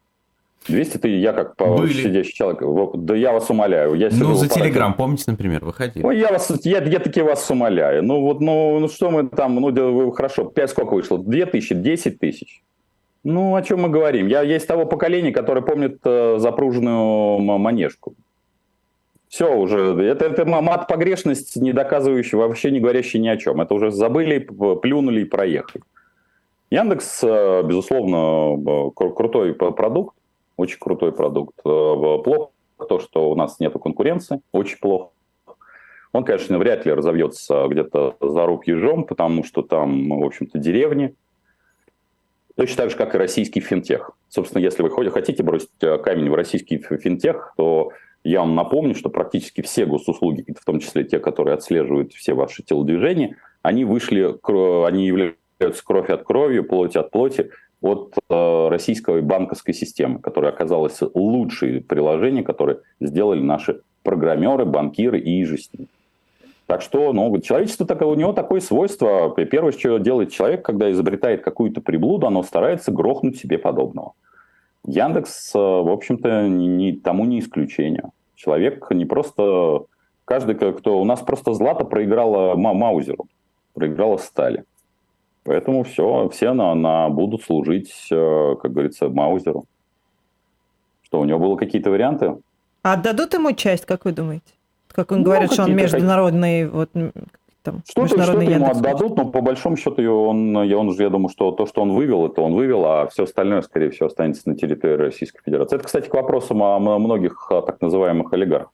[0.68, 1.94] 200 ты, я как по Были.
[1.94, 2.62] сидящий человек,
[2.96, 3.94] да я вас умоляю.
[3.96, 4.48] Я Ну, за.
[4.50, 6.06] Телеграм, помните, например, выходили?
[6.06, 8.04] Ой, я вас, я, я таки вас умоляю.
[8.04, 11.18] Ну вот, ну, ну что мы там, ну хорошо, 5 сколько вышло?
[11.18, 12.62] 2 тысячи, 10 тысяч.
[13.24, 14.28] Ну, о чем мы говорим?
[14.28, 18.16] Я есть того поколения, которое помнит э, запруженную манежку.
[19.30, 23.62] Все уже, это, это мат погрешность, не доказывающая, вообще не говорящая ни о чем.
[23.62, 24.40] Это уже забыли,
[24.82, 25.84] плюнули и проехали.
[26.70, 30.16] Яндекс, э, безусловно, э, кру- крутой продукт,
[30.58, 31.58] очень крутой продукт.
[31.60, 32.50] Э, Плохо
[32.88, 35.12] то, что у нас нет конкуренции, очень плохо.
[36.12, 41.16] Он, конечно, вряд ли разовьется где-то за руб ежом, потому что там, в общем-то, деревни.
[42.56, 44.12] Точно так же, как и российский финтех.
[44.30, 47.92] Собственно, если вы хотите бросить э, камень в российский финтех, то
[48.24, 52.62] я вам напомню, что практически все госуслуги, в том числе те, которые отслеживают все ваши
[52.62, 54.38] телодвижения, они вышли,
[54.86, 57.50] они являются кровь от крови, плоть от плоти
[57.84, 65.42] от э, российской банковской системы, которая оказалась лучшее приложение, которое сделали наши программеры, банкиры и
[65.42, 65.88] иже с ним.
[66.66, 69.36] Так что, ну, человечество, так, у него такое свойство.
[69.36, 74.14] Первое, что делает человек, когда изобретает какую-то приблуду, оно старается грохнуть себе подобного.
[74.86, 78.12] Яндекс, э, в общем-то, не- тому не исключение.
[78.36, 79.84] Человек не просто...
[80.24, 81.02] Каждый, кто...
[81.02, 83.28] У нас просто Злата проиграла Ма- Маузеру,
[83.74, 84.64] проиграла Стали.
[85.44, 89.66] Поэтому все, все на, на будут служить, э, как говорится, Маузеру.
[91.04, 92.38] Что, у него было какие-то варианты?
[92.82, 94.54] А отдадут ему часть, как вы думаете?
[94.90, 98.78] Как он Ну, говорит, что он международный, вот, там, Что-то, что международный ему Яндекс.
[98.78, 102.26] отдадут, но по большому счету он, я, он, я думаю, что то, что он вывел,
[102.28, 105.76] это он вывел, а все остальное, скорее всего, останется на территории Российской Федерации.
[105.76, 108.72] Это, кстати, к вопросам о многих а, так называемых олигархов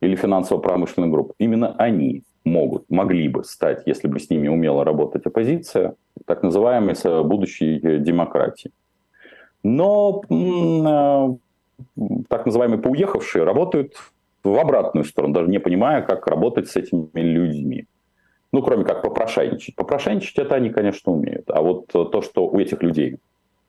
[0.00, 1.32] или финансово-промышленных групп.
[1.38, 5.94] Именно они могут, могли бы стать, если бы с ними умела работать оппозиция,
[6.26, 8.72] так называемой будущей э, демократией.
[9.62, 13.94] Но э, так называемые поуехавшие работают
[14.42, 17.86] в обратную сторону, даже не понимая, как работать с этими людьми.
[18.52, 19.76] Ну, кроме как попрошайничать.
[19.76, 21.50] Попрошайничать это они, конечно, умеют.
[21.50, 23.18] А вот э, то, что у этих людей,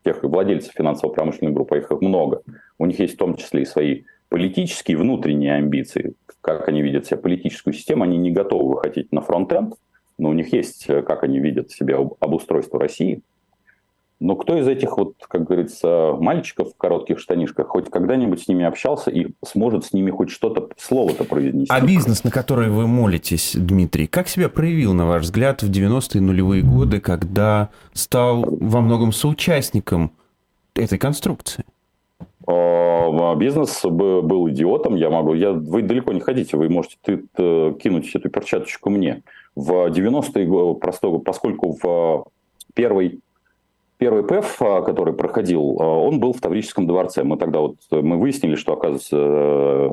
[0.03, 2.41] тех владельцев финансово-промышленной группы, их много,
[2.79, 7.17] у них есть в том числе и свои политические внутренние амбиции, как они видят себя
[7.17, 9.73] политическую систему, они не готовы выходить на фронт-энд,
[10.17, 13.21] но у них есть, э, как они видят себя об- обустройство России.
[14.21, 18.63] Но кто из этих, вот, как говорится, мальчиков в коротких штанишках хоть когда-нибудь с ними
[18.63, 21.67] общался и сможет с ними хоть что-то, слово-то произнести?
[21.69, 26.21] А бизнес, на который вы молитесь, Дмитрий, как себя проявил, на ваш взгляд, в 90-е
[26.21, 30.13] нулевые годы, когда стал во многом соучастником
[30.73, 31.65] этой конструкции?
[32.47, 37.73] А, бизнес был идиотом, я могу, я, вы далеко не ходите, вы можете ты, ты,
[37.81, 39.23] кинуть эту перчаточку мне.
[39.55, 42.25] В 90-е, просто, поскольку в
[42.73, 43.21] первый
[44.01, 47.23] Первый ПЭФ, а, который проходил, а, он был в Таврическом дворце.
[47.23, 49.89] Мы тогда вот мы выяснили, что, оказывается, э,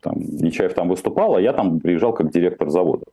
[0.00, 3.04] там, Нечаев там выступал, а я там приезжал как директор завода.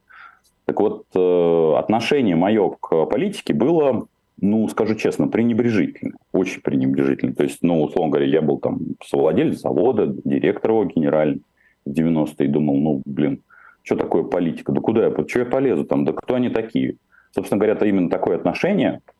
[0.65, 4.08] Так вот, э, отношение мое к политике было,
[4.41, 6.13] ну, скажу честно, пренебрежительно.
[6.32, 7.34] Очень пренебрежительно.
[7.34, 11.41] То есть, ну, условно говоря, я был там совладелец завода, директор его генеральный
[11.86, 13.41] в 90-е, и думал, ну, блин,
[13.84, 14.71] что такое политика?
[14.71, 16.06] Да куда я, что я полезу там?
[16.06, 16.95] Да кто они такие?
[17.32, 19.02] Собственно говоря, это именно такое отношение–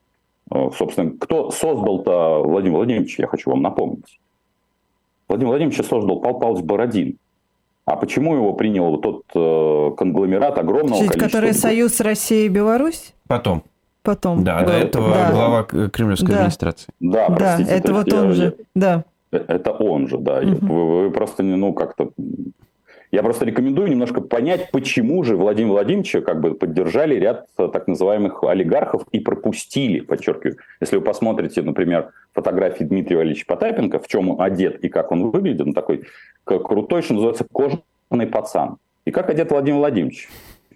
[0.51, 4.19] Э, собственно, кто создал-то Владимир Владимирович, я хочу вам напомнить.
[5.27, 7.17] Владимир Владимирович создал Павел Павлович Бородин.
[7.86, 11.25] А почему его принял вот тот э, конгломерат огромного Чуть, количества...
[11.25, 13.13] Который Союз России и Беларусь?
[13.27, 13.63] Потом.
[14.01, 14.43] Потом.
[14.43, 15.31] Да, до этого да.
[15.31, 16.35] глава Кремлевской да.
[16.35, 16.88] администрации.
[16.99, 17.69] Да, простите.
[17.69, 19.03] Да, это вот он я, же, да.
[19.31, 20.39] Э, это он же, да.
[20.39, 20.65] Угу.
[20.65, 22.12] Вы, вы просто, ну, как-то
[23.12, 27.88] я просто рекомендую немножко понять, почему же Владимир Владимировича как бы поддержали ряд э, так
[27.88, 30.57] называемых олигархов и пропустили, подчеркиваю.
[30.79, 35.31] Если вы посмотрите, например, фотографии Дмитрия Валерьевича Потапенко, в чем он одет и как он
[35.31, 36.03] выглядит, он такой
[36.43, 38.77] крутой, что называется, кожаный пацан.
[39.05, 40.29] И как одет Владимир Владимирович?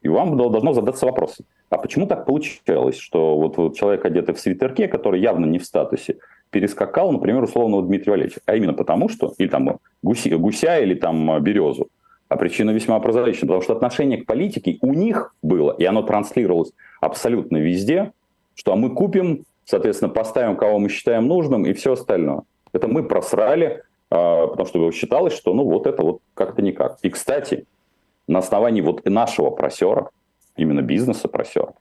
[0.04, 1.38] И вам должно задаться вопрос,
[1.70, 5.66] а почему так получалось, что вот, вот человек, одетый в свитерке, который явно не в
[5.66, 6.18] статусе,
[6.52, 8.42] перескакал, например, условного Дмитрия Валерьевича?
[8.46, 11.88] А именно потому, что, или там гуся, гуся или там березу,
[12.28, 16.74] а причина весьма прозрачна, потому что отношение к политике у них было, и оно транслировалось
[17.00, 18.12] абсолютно везде,
[18.56, 22.42] что мы купим, соответственно, поставим, кого мы считаем нужным, и все остальное.
[22.74, 26.98] Это мы просрали, а, потому что считалось, что ну вот это вот как-то никак.
[27.04, 27.66] И, кстати,
[28.28, 30.10] на основании вот нашего просера,
[30.56, 31.74] именно бизнеса просера,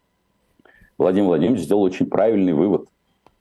[0.98, 2.88] Владимир Владимирович сделал очень правильный вывод.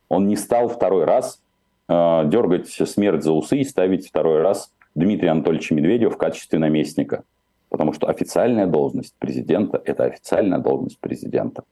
[0.08, 1.40] Он не стал второй раз
[1.88, 1.92] э,
[2.26, 7.24] дергать смерть за усы и ставить второй раз Дмитрия Анатольевича Медведева в качестве наместника.
[7.68, 11.64] Потому что официальная должность президента– это официальная должность президента.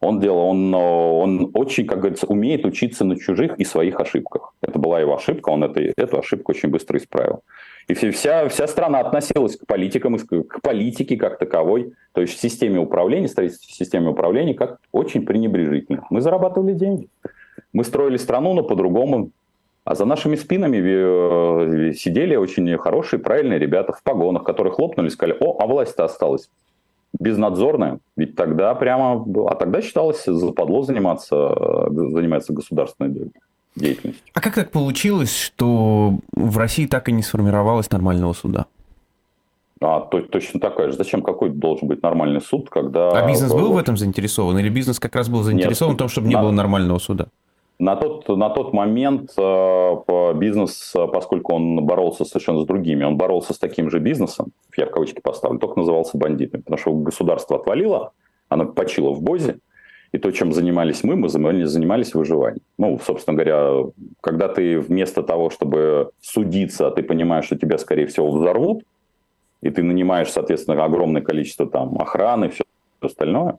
[0.00, 4.52] Он делал, он, он очень, как говорится, умеет учиться на чужих и своих ошибках.
[4.60, 7.42] Это была его ошибка, он это, эту ошибку очень быстро исправил.
[7.88, 12.78] И вся, вся страна относилась к политикам, к политике как таковой, то есть к системе
[12.78, 16.06] управления, строительству системы управления, как очень пренебрежительно.
[16.10, 17.08] Мы зарабатывали деньги.
[17.72, 19.30] Мы строили страну, но по-другому
[19.84, 25.36] а за нашими спинами э, сидели очень хорошие, правильные ребята в погонах, которые хлопнули сказали,
[25.40, 26.48] о, а власть-то осталась
[27.20, 27.98] безнадзорная.
[28.16, 33.42] Ведь тогда прямо, а тогда считалось западло заниматься, э, заниматься государственной деятельностью.
[34.34, 38.66] А как так получилось, что в России так и не сформировалось нормального суда?
[39.80, 40.96] А, то, точно такая же.
[40.96, 43.10] Зачем какой должен быть нормальный суд, когда...
[43.10, 44.58] А бизнес был в этом заинтересован?
[44.58, 46.42] Или бизнес как раз был заинтересован Нет, в том, чтобы не на...
[46.42, 47.26] было нормального суда?
[47.80, 53.52] На тот, на тот момент э, бизнес, поскольку он боролся совершенно с другими, он боролся
[53.52, 58.12] с таким же бизнесом, я в кавычки поставлю, только назывался бандитами, потому что государство отвалило,
[58.48, 59.58] оно почило в Бозе,
[60.14, 62.62] и то, чем занимались мы, мы занимались выживанием.
[62.78, 68.30] Ну, собственно говоря, когда ты вместо того, чтобы судиться, ты понимаешь, что тебя, скорее всего,
[68.30, 68.84] взорвут,
[69.60, 72.62] и ты нанимаешь, соответственно, огромное количество там охраны, все
[73.00, 73.58] остальное,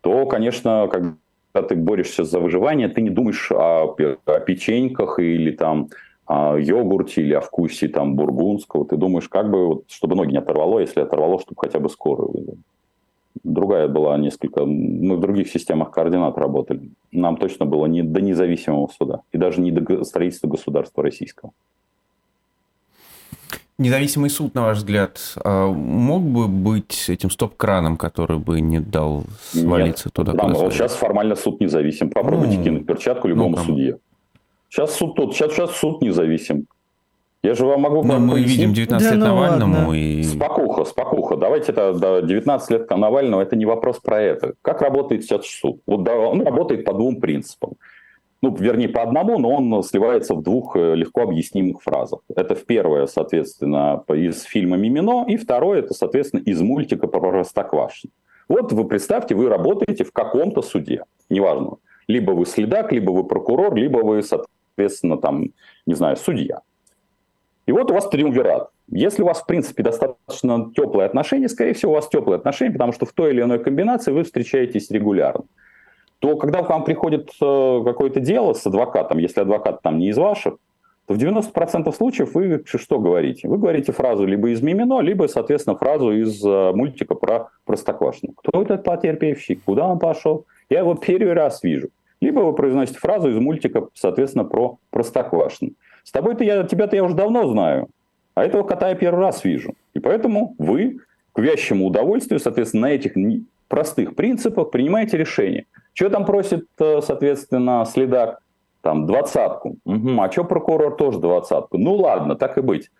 [0.00, 5.88] то, конечно, когда ты борешься за выживание, ты не думаешь о, о печеньках или там
[6.24, 8.86] о йогурте или о вкусе там бургундского.
[8.86, 12.30] Ты думаешь, как бы, вот, чтобы ноги не оторвало, если оторвало, чтобы хотя бы скорую
[12.32, 12.58] вызвали.
[13.44, 14.64] Другая была несколько...
[14.64, 16.90] Мы в других системах координат работали.
[17.10, 19.22] Нам точно было не до независимого суда.
[19.32, 21.52] И даже не до строительства государства российского.
[23.78, 29.24] Независимый суд, на ваш взгляд, а, мог бы быть этим стоп-краном, который бы не дал
[29.50, 30.32] свалиться Нет, туда?
[30.34, 32.10] Да, вот сейчас формально суд независим.
[32.10, 33.98] Попробуйте ну, кинуть перчатку любому ну, судье.
[34.68, 36.66] Сейчас суд тут, сейчас, сейчас суд независим.
[37.42, 38.04] Я же вам могу...
[38.04, 38.58] Но мы пояснить.
[38.58, 39.92] видим 19 да, лет ну, Навальному ладно.
[39.94, 40.22] и...
[40.22, 41.36] Спокуха, спокуха.
[41.36, 44.54] Давайте это 19 лет Навального, это не вопрос про это.
[44.62, 45.80] Как работает сейчас суд?
[45.86, 47.74] Вот да, он работает по двум принципам
[48.42, 52.20] ну, вернее, по одному, но он сливается в двух э, легко объяснимых фразах.
[52.34, 58.12] Это в первое, соответственно, из фильма «Мимино», и второе, это, соответственно, из мультика про Простоквашино.
[58.48, 61.76] Вот вы представьте, вы работаете в каком-то суде, неважно.
[62.08, 65.46] Либо вы следак, либо вы прокурор, либо вы, соответственно, там,
[65.86, 66.62] не знаю, судья.
[67.66, 68.70] И вот у вас триумвират.
[68.90, 72.92] Если у вас, в принципе, достаточно теплые отношения, скорее всего, у вас теплые отношения, потому
[72.92, 75.44] что в той или иной комбинации вы встречаетесь регулярно.
[76.18, 80.18] то когда к вам приходит э, какое-то дело с адвокатом, если адвокат там не из
[80.18, 80.56] ваших,
[81.06, 83.48] то в 90% случаев вы что говорите?
[83.48, 88.32] Вы говорите фразу либо из Мимино, либо, соответственно, фразу из э, мультика про Простоквашино.
[88.36, 89.56] Кто этот потерпевший?
[89.64, 90.46] Куда он пошел?
[90.68, 91.88] Я его первый раз вижу.
[92.20, 95.72] Либо вы произносите фразу из мультика, соответственно, про Простоквашино.
[96.04, 97.88] С тобой-то я, тебя-то я уже давно знаю,
[98.34, 99.74] а этого кота я первый раз вижу.
[99.94, 100.98] И поэтому вы
[101.32, 103.12] к вящему удовольствию, соответственно, на этих
[103.68, 105.66] простых принципах принимаете решение.
[105.94, 108.40] Что там просит, э, соответственно, следак?
[108.82, 109.76] Там двадцатку.
[109.84, 110.20] Угу.
[110.20, 111.78] А что прокурор тоже двадцатку?
[111.78, 112.90] Ну ладно, так и быть.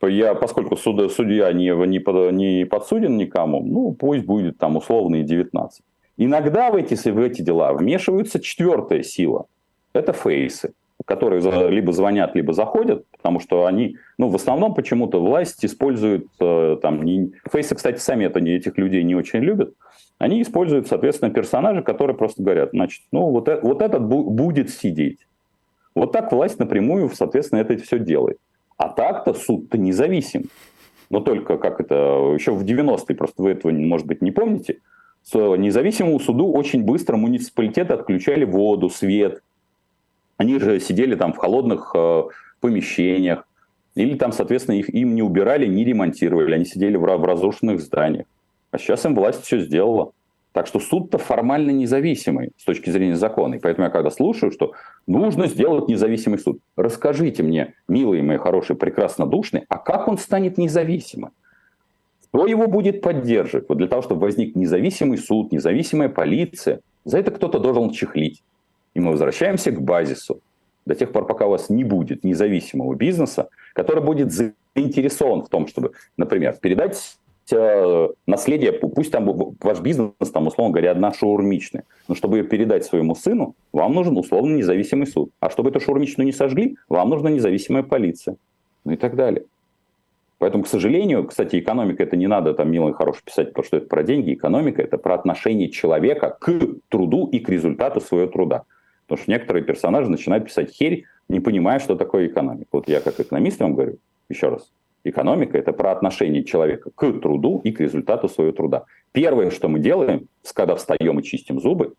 [0.00, 5.82] Я, поскольку суд, судья не, не, не подсуден никому, ну пусть будет там условные 19.
[6.16, 9.46] Иногда в эти, в эти дела вмешивается четвертая сила.
[9.92, 10.72] Это фейсы,
[11.08, 11.40] которые
[11.70, 17.02] либо звонят, либо заходят, потому что они, ну, в основном почему-то власть использует э, там,
[17.02, 17.32] не...
[17.50, 19.72] фейсы, кстати, сами это, этих людей не очень любят,
[20.18, 24.68] они используют, соответственно, персонажи, которые просто говорят, значит, ну вот, это, вот этот бу- будет
[24.68, 25.26] сидеть.
[25.94, 28.36] Вот так власть напрямую, соответственно, это все делает.
[28.76, 30.44] А так-то суд-то независим.
[31.08, 34.80] Но только как это, еще в 90-е, просто вы этого, может быть, не помните,
[35.32, 39.42] независимому суду очень быстро муниципалитеты отключали воду, свет.
[40.38, 42.22] Они же сидели там в холодных э,
[42.60, 43.44] помещениях.
[43.94, 46.54] Или там, соответственно, их, им не убирали, не ремонтировали.
[46.54, 48.26] Они сидели в, в разрушенных зданиях.
[48.70, 50.12] А сейчас им власть все сделала.
[50.52, 53.56] Так что суд-то формально независимый с точки зрения закона.
[53.56, 54.72] И поэтому я когда слушаю, что
[55.06, 60.56] нужно сделать независимый суд, расскажите мне, милые мои хорошие, прекрасно душные, а как он станет
[60.56, 61.32] независимым?
[62.28, 63.68] Кто его будет поддерживать?
[63.68, 68.42] Вот для того, чтобы возник независимый суд, независимая полиция, за это кто-то должен чехлить.
[68.94, 70.40] И мы возвращаемся к базису.
[70.86, 75.66] До тех пор, пока у вас не будет независимого бизнеса, который будет заинтересован в том,
[75.66, 77.18] чтобы, например, передать
[77.50, 82.84] Э, наследие, пусть там ваш бизнес, там, условно говоря, одна шаурмичная, но чтобы ее передать
[82.84, 85.30] своему сыну, вам нужен условно независимый суд.
[85.40, 88.36] А чтобы эту шаурмичную не сожгли, вам нужна независимая полиция.
[88.84, 89.44] Ну и так далее.
[90.38, 93.76] Поэтому, к сожалению, кстати, экономика это не надо там мило и хорошо писать, потому что
[93.78, 94.34] это про деньги.
[94.34, 96.52] Экономика это про отношение человека к
[96.88, 98.64] труду и к результату своего труда.
[99.08, 102.68] Потому что некоторые персонажи начинают писать херь, не понимая, что такое экономика.
[102.72, 103.96] Вот я как экономист вам говорю,
[104.28, 104.70] еще раз,
[105.04, 108.84] Экономика– это про отношение человека к труду и к результату своего труда.
[109.12, 111.94] Первое, что мы делаем, когда встаем и чистим зубы,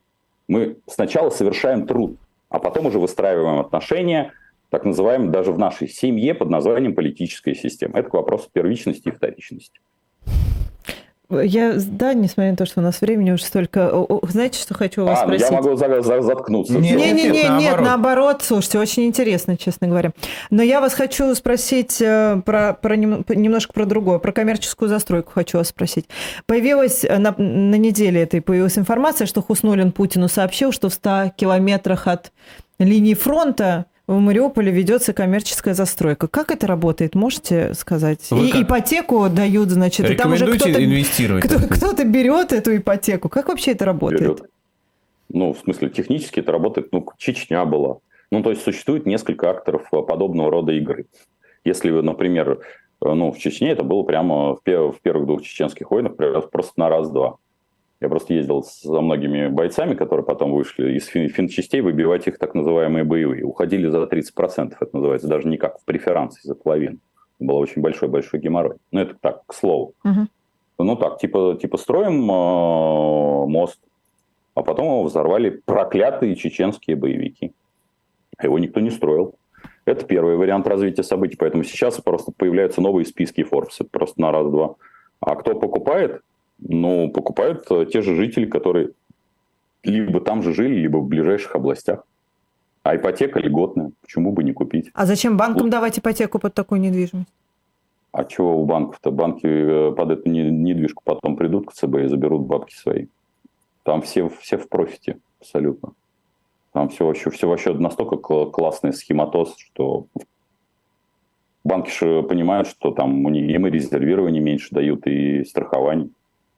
[0.48, 2.18] мы сначала совершаем труд,
[2.50, 4.34] а потом уже выстраиваем отношения,
[4.70, 8.00] так называемые даже в нашей семье под названием политическая система.
[8.00, 9.80] Это к вопросу первичности и вторичности.
[11.32, 13.92] Я, да, несмотря на то, что у нас времени уже столько...
[14.24, 15.48] Знаете, что хочу у вас а, спросить?
[15.48, 16.74] я могу за, за, заткнуться.
[16.74, 18.42] Не-не-не, нет, нет, наоборот.
[18.42, 20.12] Слушайте, очень интересно, честно говоря.
[20.50, 25.60] Но я вас хочу спросить э, про, про немножко про другое, про коммерческую застройку хочу
[25.60, 26.08] вас спросить.
[26.48, 31.34] Появилась э, на, на неделе этой появилась информация, что Хуснулин Путину сообщил, что в 100
[31.38, 32.32] километрах от
[32.80, 36.28] линии фронта в Мариуполе ведется коммерческая застройка.
[36.28, 38.32] Как это работает, можете сказать?
[38.32, 38.64] Вы и как?
[38.64, 41.44] ипотеку дают, значит, и там уже кто-то, инвестировать.
[41.44, 43.30] Кто, кто-то берет эту ипотеку.
[43.30, 44.22] Как вообще это работает?
[44.22, 44.50] Берет.
[45.32, 47.98] Ну, в смысле, технически это работает, ну, Чечня была.
[48.32, 51.06] Ну, то есть существует несколько акторов подобного рода игры.
[51.64, 52.62] Если, например,
[53.02, 56.16] ну, в Чечне это было прямо в первых двух чеченских войнах
[56.50, 57.36] просто на раз-два.
[58.02, 63.04] Я просто ездил со многими бойцами, которые потом вышли из финчастей, выбивать их так называемые
[63.04, 63.44] боевые.
[63.44, 67.00] Уходили за 30%, это называется, даже не как в преферансе, за половину.
[67.40, 68.78] Было очень большой-большой геморрой.
[68.92, 69.94] Ну, это так, к слову.
[70.06, 70.28] Угу.
[70.80, 73.80] Ну, так, типа, типа строим э, мост,
[74.56, 77.54] а потом его взорвали проклятые чеченские боевики.
[78.38, 79.36] А его никто не строил.
[79.84, 81.36] Это первый вариант развития событий.
[81.38, 83.76] Поэтому сейчас просто появляются новые списки Forbes.
[83.80, 84.76] Это просто на раз-два.
[85.20, 86.22] А кто покупает?
[86.62, 88.92] Ну, покупают э, те же жители, которые
[89.84, 92.04] либо там же жили, либо в ближайших областях.
[92.84, 94.90] А ипотека льготная, почему бы не купить?
[94.94, 95.72] А зачем банкам вот.
[95.72, 97.32] давать ипотеку под такую недвижимость?
[98.12, 99.12] А чего у банков-то?
[99.12, 103.08] Банки э, под эту недвижку потом придут к ЦБ и заберут бабки свои.
[103.84, 105.94] Там все, все в профите абсолютно.
[106.74, 110.08] Там все вообще, все вообще настолько классный схематоз, что
[111.64, 116.10] банки же понимают, что там им и резервирование меньше дают, и страхование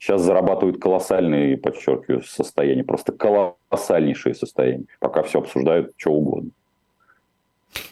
[0.01, 6.49] сейчас зарабатывают колоссальные, подчеркиваю, состояния, просто колоссальнейшие состояния, пока все обсуждают что угодно.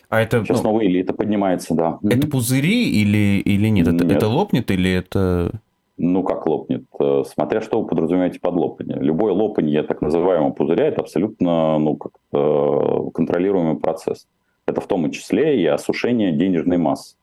[0.10, 1.99] А это, Сейчас ну, новая элита поднимается, да.
[2.03, 2.32] Это угу.
[2.32, 3.86] пузыри или, или нет?
[3.88, 4.01] нет?
[4.01, 5.51] Это, это лопнет или это...
[5.97, 6.86] Ну, как лопнет?
[6.99, 8.97] Э, смотря что вы подразумеваете под лопание.
[8.99, 14.28] Любое лопание так называемого пузыря– это абсолютно ну, как контролируемый процесс.
[14.66, 17.16] Это в том числе и осушение денежной массы.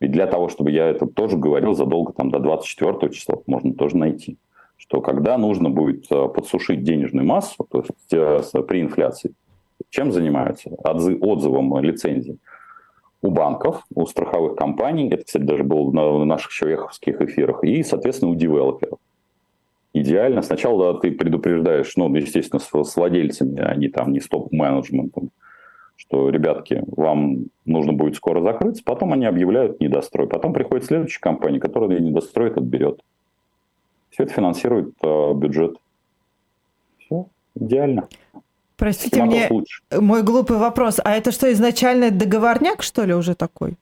[0.00, 3.96] И для того, чтобы я это тоже говорил задолго там, до 24 числа, можно тоже
[3.96, 4.38] найти.
[4.76, 9.34] что когда нужно будет э, подсушить денежную массу, то есть при инфляции,
[9.90, 10.70] чем занимаются?
[10.70, 12.38] Отзывом лицензий
[13.22, 18.30] у банков, у страховых компаний, это, кстати, даже было на наших человековских эфирах, и, соответственно,
[18.30, 18.98] у девелоперов.
[19.92, 20.40] Идеально.
[20.42, 25.30] Сначала ты предупреждаешь, ну, естественно, с, с владельцами, они там не с топ-менеджментом,
[26.00, 30.26] что, ребятки, вам нужно будет скоро закрыться, потом они объявляют недострой.
[30.28, 33.02] Потом приходит следующая компания, которая недострой отберет.
[34.08, 35.76] Все это финансирует э, бюджет.
[36.98, 38.08] Все, идеально.
[38.78, 39.82] Простите мне лучше.
[39.92, 41.00] мой глупый вопрос.
[41.04, 43.76] А это что, изначально договорняк, что ли, уже такой?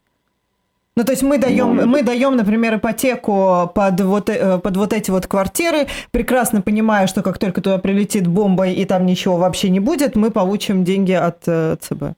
[0.98, 4.92] Ну, то есть мы даем, ну, мы даем, например, ипотеку под вот, э, под вот
[4.92, 9.70] эти вот квартиры, прекрасно понимая, что как только туда прилетит бомба и там ничего вообще
[9.70, 12.00] не будет, мы получим деньги от э, ЦБ.
[12.00, 12.14] То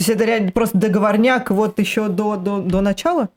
[0.00, 3.28] есть это реально просто договорняк вот еще до, до, до начала?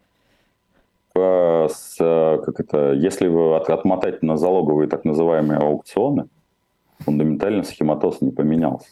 [1.16, 6.26] С, э, как это, если вы от, отмотать на залоговые так называемые аукционы,
[7.02, 8.90] фундаментально схематоз не поменялся.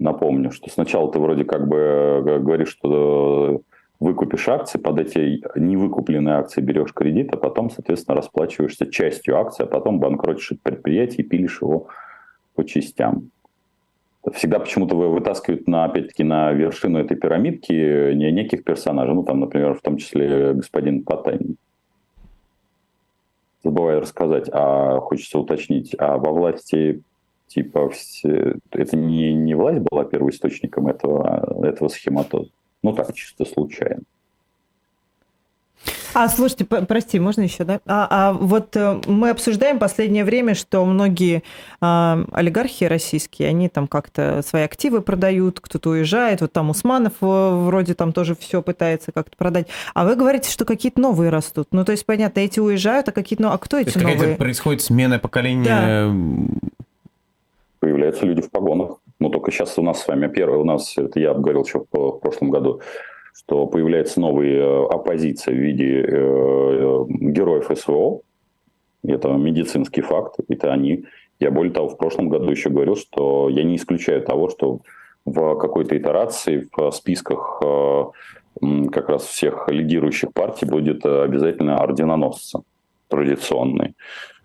[0.00, 3.60] Напомню, что сначала ты вроде как бы говоришь, что
[4.00, 9.68] выкупишь акции, под эти невыкупленные акции берешь кредит, а потом, соответственно, расплачиваешься частью акций, а
[9.68, 11.88] потом банкротишь предприятие и пилишь его
[12.54, 13.30] по частям.
[14.34, 19.74] Всегда почему-то вытаскивают, на, опять-таки, на вершину этой пирамидки не неких персонажей, ну, там, например,
[19.74, 21.56] в том числе господин Потанин
[23.62, 27.02] забываю рассказать, а хочется уточнить, а во власти
[27.48, 32.50] типа все, это не, не власть была первоисточником этого, этого схематоза?
[32.82, 34.02] Ну так, чисто случайно.
[36.12, 37.80] А, слушайте, прости, можно еще, да?
[37.86, 41.42] А, а вот э, мы обсуждаем последнее время, что многие
[41.80, 47.64] а, олигархи российские, они там как-то свои активы продают, кто-то уезжает, вот там Усманов э,
[47.64, 49.68] вроде там тоже все пытается как-то продать.
[49.94, 51.68] А вы говорите, что какие-то новые растут.
[51.70, 54.36] Ну, то есть, понятно, эти уезжают, а какие-то, ну, а кто эти то есть, новые?
[54.36, 55.64] происходит смена поколения...
[55.64, 56.14] Да.
[57.78, 58.99] Появляются люди в погонах.
[59.20, 62.18] Ну, только сейчас у нас с вами первое, у нас, это я говорил еще в
[62.20, 62.80] прошлом году,
[63.34, 68.22] что появляется новая э, оппозиция в виде э, героев СВО.
[69.04, 71.04] Это медицинский факт, это они.
[71.38, 74.80] Я более того, в прошлом году еще говорил, что я не исключаю того, что
[75.26, 78.04] в какой-то итерации в списках э,
[78.90, 82.60] как раз всех лидирующих партий будет обязательно орденоносцы
[83.08, 83.94] традиционные.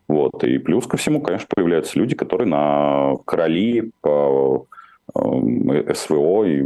[0.08, 0.44] Вот.
[0.44, 4.68] И плюс ко всему, конечно, появляются люди, которые на короли по
[5.14, 6.62] СВО и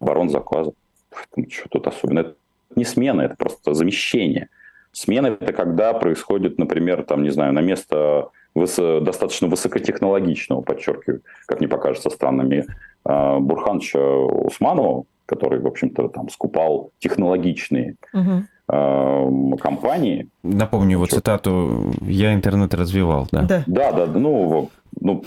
[0.00, 0.72] оборонзаказа.
[1.10, 2.20] Поэтому что тут особенно?
[2.20, 2.34] Это
[2.76, 4.48] не смена, это просто замещение.
[4.92, 11.60] Смена– это когда происходит, например, там, не знаю, на место высо- достаточно высокотехнологичного, подчеркиваю, как
[11.60, 12.66] мне покажется странными,
[13.06, 18.44] э, Бурхановича Усманова, который, в общем-то, там скупал технологичные угу.
[18.72, 20.28] Э, компании.
[20.42, 23.42] Напомню его цитату «Я интернет развивал», да?
[23.42, 24.70] Да, да, да ну,
[25.00, 25.24] ну,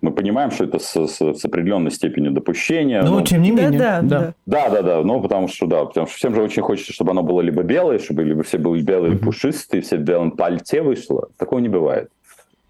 [0.00, 3.02] мы понимаем, что это с, с, с определенной степенью допущения.
[3.02, 3.78] Но, но тем не менее.
[3.78, 4.34] Да, да, да.
[4.46, 5.02] Да, да, да.
[5.02, 7.98] Ну, потому что, да, потому что всем же очень хочется, чтобы оно было либо белое,
[7.98, 9.24] чтобы либо все были белые, mm-hmm.
[9.24, 11.28] пушистые, все в белом пальте вышло.
[11.36, 12.10] Такого не бывает.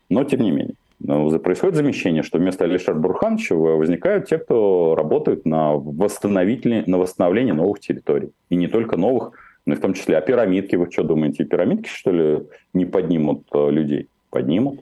[0.08, 0.74] Но, тем не менее.
[1.00, 7.52] Но происходит замещение, что вместо Алишера Бурхановича возникают те, кто работают на, восстановителе, на восстановление
[7.52, 8.30] новых территорий.
[8.48, 9.32] И не только новых,
[9.66, 10.16] но и в том числе.
[10.18, 14.08] А пирамидки, вы что думаете, пирамидки, что ли, не поднимут э, людей?
[14.30, 14.80] Поднимут.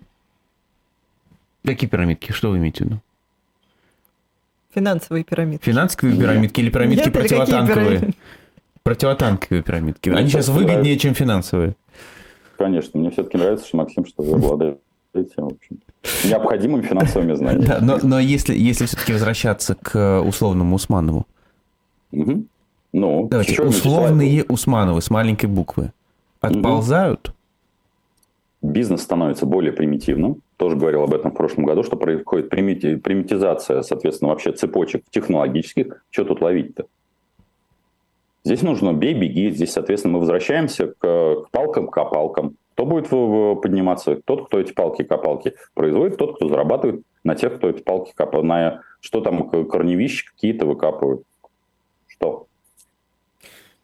[1.64, 2.32] Какие пирамидки?
[2.32, 3.00] Что вы имеете в виду?
[4.74, 5.64] Финансовые пирамидки.
[5.64, 7.98] Финансовые пирамидки или пирамидки Нет, противотанковые?
[7.98, 8.14] Или
[8.82, 10.08] противотанковые пирамидки.
[10.10, 11.76] Они сейчас выгоднее, чем финансовые.
[12.56, 14.80] Конечно, мне все-таки нравится, что Максим что обладает
[15.14, 15.78] этим, в общем,
[16.24, 17.66] необходимыми финансовыми знаниями.
[17.66, 21.26] Да, но, но если, если все-таки возвращаться к условному Усманову.
[22.12, 22.46] Угу.
[22.92, 25.92] Ну, Давайте, условные Усмановы с маленькой буквы
[26.40, 27.28] отползают?
[27.28, 27.36] Угу
[28.62, 30.40] бизнес становится более примитивным.
[30.56, 36.04] Тоже говорил об этом в прошлом году, что происходит примитизация, соответственно, вообще цепочек технологических.
[36.10, 36.86] Что тут ловить-то?
[38.44, 39.50] Здесь нужно бей, беги.
[39.50, 42.56] Здесь, соответственно, мы возвращаемся к, к палкам, к опалкам.
[42.74, 44.20] Кто будет подниматься?
[44.24, 48.44] Тот, кто эти палки-копалки производит, тот, кто зарабатывает на тех, кто эти палки копает.
[48.44, 51.22] На что там корневища какие-то выкапывают.
[52.06, 52.46] Что?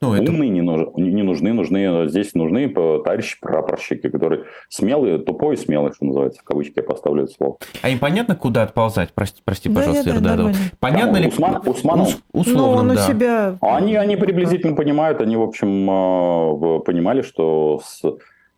[0.01, 0.31] Ну, это...
[0.31, 0.87] Умные не, нуж...
[0.97, 6.45] не нужны, нужны здесь нужны товарищи прапорщики, которые смелые, тупой и смелый, что называется, в
[6.45, 7.59] кавычки я поставлю это слово.
[7.83, 9.13] А им понятно, куда отползать?
[9.13, 11.29] Прости, прости да, пожалуйста, да, да, да, Понятно ли?
[11.29, 12.03] Усман, Усману?
[12.05, 13.07] Ус, условно, ну, да.
[13.07, 13.59] себя...
[13.61, 18.03] Они, они приблизительно понимают, они, в общем, э, понимали, что с...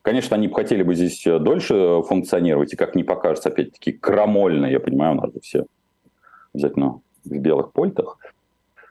[0.02, 4.80] Конечно, они бы хотели бы здесь дольше функционировать, и как не покажется, опять-таки, крамольно, я
[4.80, 5.64] понимаю, у нас же все
[6.52, 8.18] обязательно в белых польтах,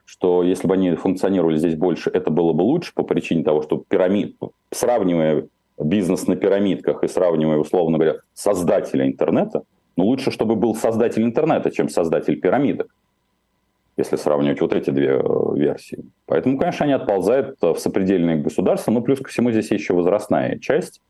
[0.10, 3.78] что если бы они функционировали здесь больше, это было бы лучше по причине того, что
[3.88, 4.38] пирамид,
[4.72, 5.48] сравнивая
[5.78, 9.62] бизнес на пирамидках и сравнивая, условно говоря, создателя интернета,
[9.96, 12.88] ну, лучше, чтобы был создатель интернета, чем создатель пирамидок,
[13.98, 16.04] если сравнивать вот эти две э, версии.
[16.26, 21.02] Поэтому, конечно, они отползают в сопредельные государства, но плюс ко всему здесь еще возрастная часть,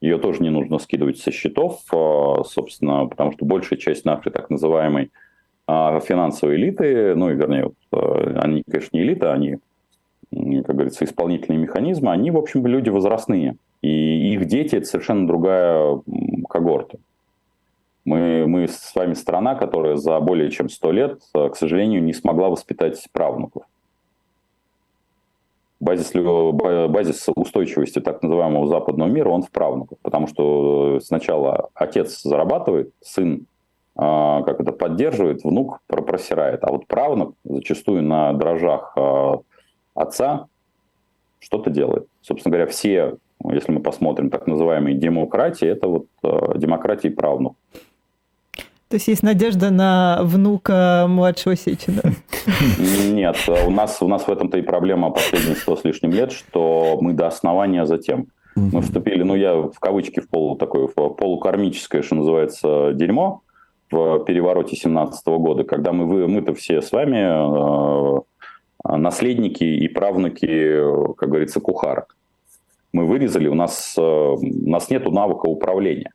[0.00, 4.48] ее тоже не нужно скидывать со счетов, э, собственно, потому что большая часть нашей так
[4.48, 5.10] называемой
[5.68, 9.58] э, финансовой элиты, ну, и вернее, они, конечно, не элита, они,
[10.30, 13.56] как говорится, исполнительные механизмы, они, в общем, люди возрастные.
[13.82, 16.00] И их дети– это совершенно другая
[16.48, 16.98] когорта.
[18.04, 22.12] Мы, мы с вами страна, которая за более чем 100 лет, э, к сожалению, не
[22.12, 23.64] смогла воспитать правнуков.
[25.78, 29.98] Базис, базис устойчивости так называемого западного мира, он в правнуках.
[30.02, 33.55] Потому что сначала отец зарабатывает, сын а,
[33.96, 36.64] как это поддерживает, внук просирает.
[36.64, 39.40] А вот правнук зачастую на дрожжах а,
[39.94, 40.46] отца
[41.38, 42.06] что-то делает.
[42.20, 47.56] Собственно говоря, все, если мы посмотрим так называемые демократии, это вот а, демократии правнук.
[48.88, 52.02] То есть есть надежда на внука младшего Сечина?
[53.10, 53.36] Нет,
[53.66, 57.14] у нас, у нас в этом-то и проблема последние сто с лишним лет, что мы
[57.14, 58.28] до основания затем.
[58.54, 63.42] Мы вступили, ну я в кавычки в полу такое, в полукармическое, что называется, дерьмо
[63.90, 68.20] в перевороте 17 года, когда мы, мы-то все с вами
[68.88, 72.16] э, наследники и правнуки, как говорится, кухарок.
[72.92, 76.12] Мы вырезали, у нас, э, у нас нет навыка управления.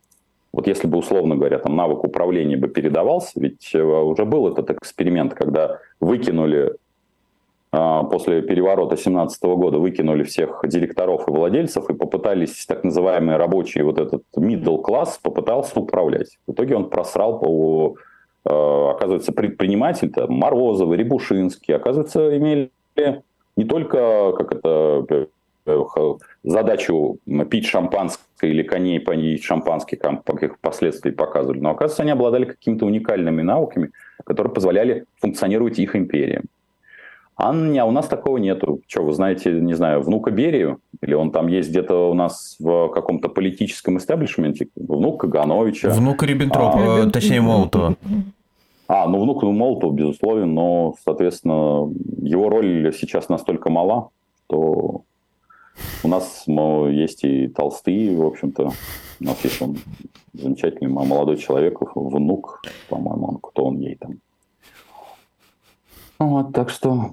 [0.54, 4.72] Вот если бы, условно говоря, там навык управления бы передавался, ведь э, уже был этот
[4.72, 6.74] эксперимент, когда выкинули
[7.72, 13.98] после переворота 17 года выкинули всех директоров и владельцев и попытались так называемый рабочий вот
[13.98, 16.38] этот middle класс попытался управлять.
[16.48, 17.96] В итоге он просрал по
[18.46, 22.72] э, оказывается, предприниматель, там, Морозовы, Рябушинский, оказывается, имели
[23.56, 25.28] не только как это
[25.66, 25.84] Э,
[26.44, 27.20] задачу
[27.50, 31.60] пить шампанское или коней понить шампанское, как их впоследствии показывали.
[31.60, 33.92] Но, оказывается, они обладали какими-то уникальными навыками,
[34.26, 36.46] которые позволяли функционировать их империям.
[37.42, 38.82] А у нас такого нету.
[38.88, 40.80] Что, вы знаете, не знаю, внука Берию?
[41.02, 44.68] Или он там есть где-то у нас в каком-то политическом истеблишменте?
[44.76, 45.90] Внук Кагановича.
[45.90, 47.96] Внук Риббентропа, а, точнее Молотова.
[48.88, 54.10] А, ну внук ну, Молотова, безусловно, но, соответственно, его роль сейчас настолько мала,
[54.46, 55.02] что
[56.04, 58.72] у нас есть и толстые, в общем-то.
[59.20, 59.78] У нас есть он
[60.34, 64.20] замечательный молодой человек, внук, по-моему, он, кто он ей там.
[66.26, 67.12] Вот, так что...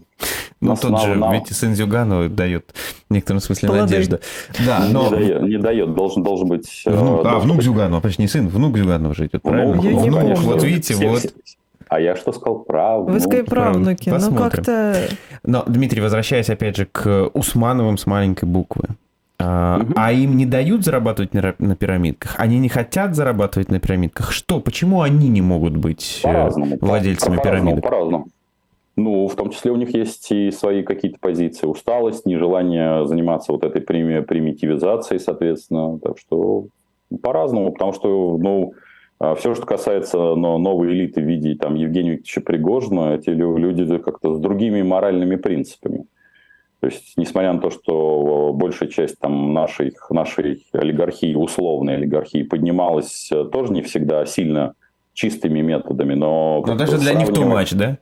[0.60, 2.74] Ну, тот на, же, ведь сын Зюганова дает
[3.08, 3.82] в некотором смысле Плоды.
[3.82, 4.20] надежда.
[4.66, 5.04] Да, но...
[5.04, 6.82] Не дает, не дает должен, должен быть...
[6.84, 7.66] Внук, э, должен а, внук быть...
[7.66, 9.76] Зюганова, почти не сын, внук Зюганова же идет, правильно?
[9.76, 11.22] Ну, внук, конечно, вот видите, все, вот...
[11.88, 12.58] А я что сказал?
[12.58, 13.12] Правнуки.
[13.12, 15.08] Вы сказали правнуки, ну как-то...
[15.44, 18.88] Но, Дмитрий, возвращаясь опять же к Усмановым с маленькой буквы.
[19.40, 19.92] А, угу.
[19.94, 22.34] а им не дают зарабатывать на, на пирамидках?
[22.38, 24.32] Они не хотят зарабатывать на пирамидках?
[24.32, 24.58] Что?
[24.58, 26.50] Почему они не могут быть э,
[26.80, 27.84] по владельцами по, пирамидок?
[27.84, 28.26] По-разному.
[28.98, 31.68] Ну, в том числе у них есть и свои какие-то позиции.
[31.68, 36.00] Усталость, нежелание заниматься вот этой примитивизацией, соответственно.
[36.00, 36.66] Так что
[37.22, 38.72] по-разному, потому что, ну,
[39.20, 43.98] а Все, что касается но, новой элиты в виде там, Евгения Викторовича Пригожина, эти люди
[43.98, 46.06] как-то с другими моральными принципами.
[46.80, 53.30] То есть, несмотря на то, что большая часть там, нашей, нашей олигархии, условной олигархии, поднималась
[53.32, 54.74] э, тоже не всегда сильно
[55.12, 56.62] чистыми методами, но...
[56.64, 57.98] Но даже для них too much, да?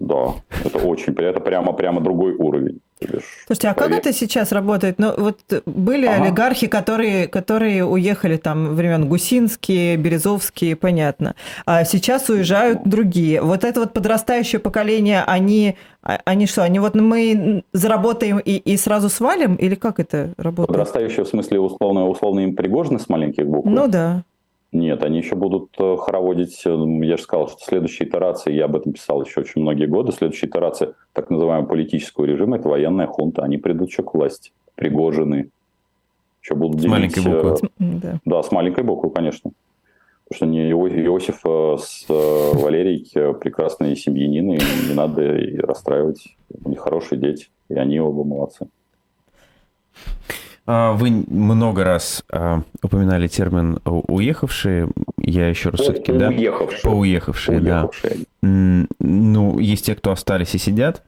[0.00, 0.34] Да,
[0.64, 2.80] это очень, это прямо, прямо другой уровень.
[3.46, 4.98] Слушайте, а как это сейчас работает?
[4.98, 6.24] Ну, вот были ага.
[6.24, 11.34] олигархи, которые, которые уехали там времен Гусинские, Березовские, понятно.
[11.64, 13.40] А сейчас уезжают другие.
[13.40, 18.76] Вот это вот подрастающее поколение, они, а, они что, они вот мы заработаем и, и
[18.76, 19.54] сразу свалим?
[19.54, 20.68] Или как это работает?
[20.68, 23.68] Подрастающее в смысле условно, условно им Пригожины с маленьких букв?
[23.68, 24.24] Ну да.
[24.70, 28.76] Нет, они еще будут э, хороводить, э, я же сказал, что следующая итерация, я об
[28.76, 33.42] этом писал еще очень многие годы, следующая итерация так называемого политического режима– это военная хунта.
[33.42, 35.50] Они придут еще к власти, пригожены.
[36.42, 36.90] Еще будут с делить...
[36.90, 37.68] маленькой буквы.
[37.78, 38.20] Да.
[38.26, 39.52] да, с маленькой буквы, конечно.
[40.28, 45.22] Потому что не Иосиф э, с Валерией прекрасные семьянины, и не надо
[45.66, 46.36] расстраивать.
[46.62, 48.68] У них хорошие дети, и они оба молодцы.
[50.70, 54.90] А, вы много раз а, упоминали термин «уехавшие».
[55.16, 56.28] Я еще раз все-таки, да?
[56.28, 56.82] Уехавшие.
[56.82, 57.88] Поуехавшие, да.
[58.42, 61.02] Ну, есть те, кто остались и сидят.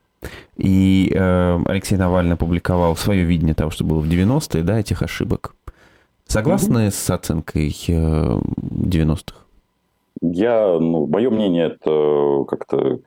[0.56, 5.54] И э, Алексей Навальный опубликовал свое видение того, что было в 90-е, да, этих ошибок.
[6.26, 6.90] Согласны угу.
[6.90, 9.34] с оценкой 90-х?
[9.34, 13.00] Э, я, ну, мое мнение, это как-то...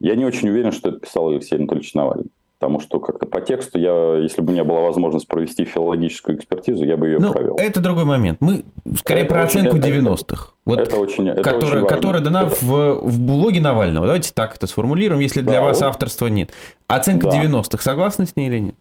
[0.00, 2.30] Я не очень уверен, что это писал Алексей Анатольевич Навальный.
[2.60, 6.84] Потому что как-то по тексту я, если бы у меня была возможность провести филологическую экспертизу,
[6.84, 7.56] я бы ее ну, провел.
[7.56, 8.38] Это другой момент.
[8.42, 8.64] Мы
[8.98, 10.52] скорее это про очень, оценку 90-х.
[10.66, 12.54] Вот, это очень, это которая, очень которая дана это...
[12.60, 14.04] в, в блоге Навального.
[14.04, 16.50] Давайте так это сформулируем, если для да, вас авторства нет.
[16.86, 17.42] Оценка да.
[17.42, 18.74] 90-х, согласны с ней или нет?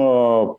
[0.00, 0.54] А,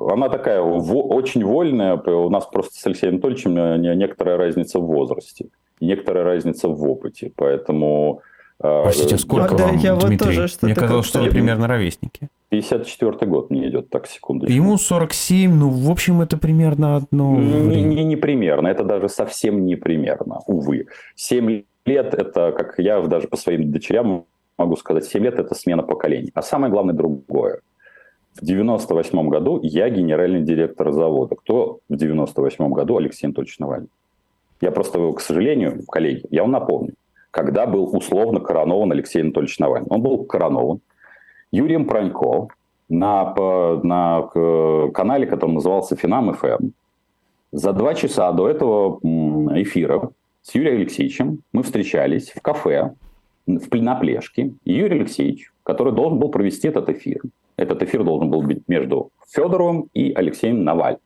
[0.00, 1.96] она такая очень вольная.
[1.96, 5.46] У нас просто с Алексеем Анатольевичем некоторая разница в возрасте,
[5.80, 7.32] некоторая разница в опыте.
[7.34, 8.20] Поэтому
[8.60, 10.16] а, Простите, сколько да, вам, я Дмитрий?
[10.16, 12.28] Вот тоже Мне казалось, что вы примерно ровесники.
[12.50, 14.46] 54 год мне идет, так, секунду.
[14.46, 19.66] Ему 47, ну, в общем, это примерно одно Не, не, не примерно, это даже совсем
[19.66, 20.86] не примерно, увы.
[21.16, 24.26] 7 лет, это, как я даже по своим дочерям
[24.56, 26.30] могу сказать, 7 лет– это смена поколений.
[26.34, 27.60] А самое главное– другое.
[28.34, 31.36] В 98 году я генеральный директор завода.
[31.36, 33.88] Кто в 98 году Алексей Анатольевич Навальный?
[34.60, 36.94] Я просто, к сожалению, коллеги, я вам напомню,
[37.34, 39.88] когда был условно коронован Алексей Анатольевич Навальный.
[39.90, 40.80] Он был коронован
[41.50, 42.46] Юрием Пронько
[42.88, 43.34] на,
[43.82, 44.22] на
[44.92, 46.68] канале, который назывался «Финам ФМ».
[47.50, 49.00] За два часа до этого
[49.60, 50.10] эфира
[50.42, 52.94] с Юрием Алексеевичем мы встречались в кафе
[53.48, 54.52] в Пленоплешке.
[54.64, 57.20] И Юрий Алексеевич, который должен был провести этот эфир,
[57.56, 61.00] этот эфир должен был быть между Федоровым и Алексеем Навальным.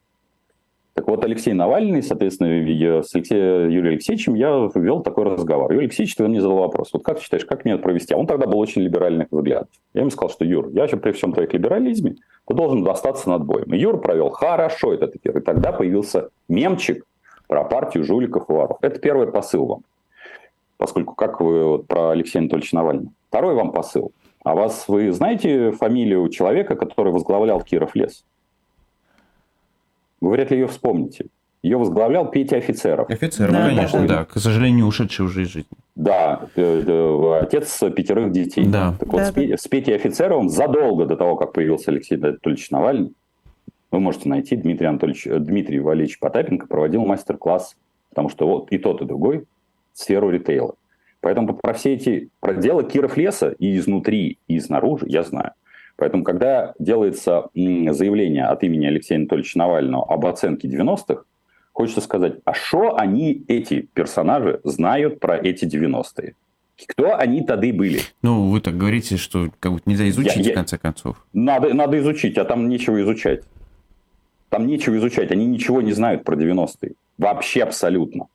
[0.98, 2.50] Так вот, Алексей Навальный, соответственно,
[3.04, 5.70] с Алексеем Юрием Алексеевичем я вел такой разговор.
[5.70, 8.14] Юрий Алексеевич тогда мне задал вопрос, вот как ты считаешь, как мне это провести?
[8.14, 9.68] А он тогда был очень либеральных взглядов.
[9.94, 12.16] Я ему сказал, что Юр, я еще при всем твоем либерализме,
[12.48, 13.72] ты должен остаться над боем.
[13.72, 15.38] И Юр провел хорошо этот эфир.
[15.38, 17.04] И тогда появился мемчик
[17.46, 18.78] про партию жуликов и воров.
[18.80, 19.82] Это первый посыл вам.
[20.78, 23.12] Поскольку как вы вот, про Алексея Анатольевича Навального.
[23.28, 24.10] Второй вам посыл.
[24.42, 28.24] А вас, вы знаете фамилию человека, который возглавлял Киров лес?
[30.20, 31.26] Вы вряд ли ее вспомните.
[31.62, 33.10] Ее возглавлял Петя Офицеров.
[33.10, 34.24] Офицеров, да, конечно, да.
[34.24, 35.70] К сожалению, ушедший уже из жизни.
[35.96, 38.64] Да, э, э, отец пятерых детей.
[38.64, 38.94] Да.
[38.98, 39.56] Так вот, да, с, да.
[39.56, 43.12] с Петей Офицеровым задолго до того, как появился Алексей Анатольевич Навальный,
[43.90, 47.76] вы можете найти Дмитрий, Анатольевич, э, Дмитрий Валерьевич Потапенко проводил мастер-класс,
[48.10, 49.44] потому что вот и тот, и другой
[49.94, 50.74] сферу ритейла.
[51.20, 55.52] Поэтому про все эти про дело Киров леса и изнутри, и снаружи я знаю.
[55.98, 61.24] Поэтому, когда делается заявление от имени Алексея Анатольевича Навального об оценке 90-х,
[61.72, 66.34] хочется сказать, а что они, эти персонажи, знают про эти 90-е?
[66.86, 67.98] Кто они тогда были?
[68.22, 70.52] Ну, вы так говорите, что как будто нельзя изучить, я, я...
[70.52, 71.26] в конце концов.
[71.32, 73.42] Надо, надо изучить, а там нечего изучать.
[74.50, 76.92] Там нечего изучать, они ничего не знают про 90-е.
[77.18, 78.28] Вообще абсолютно.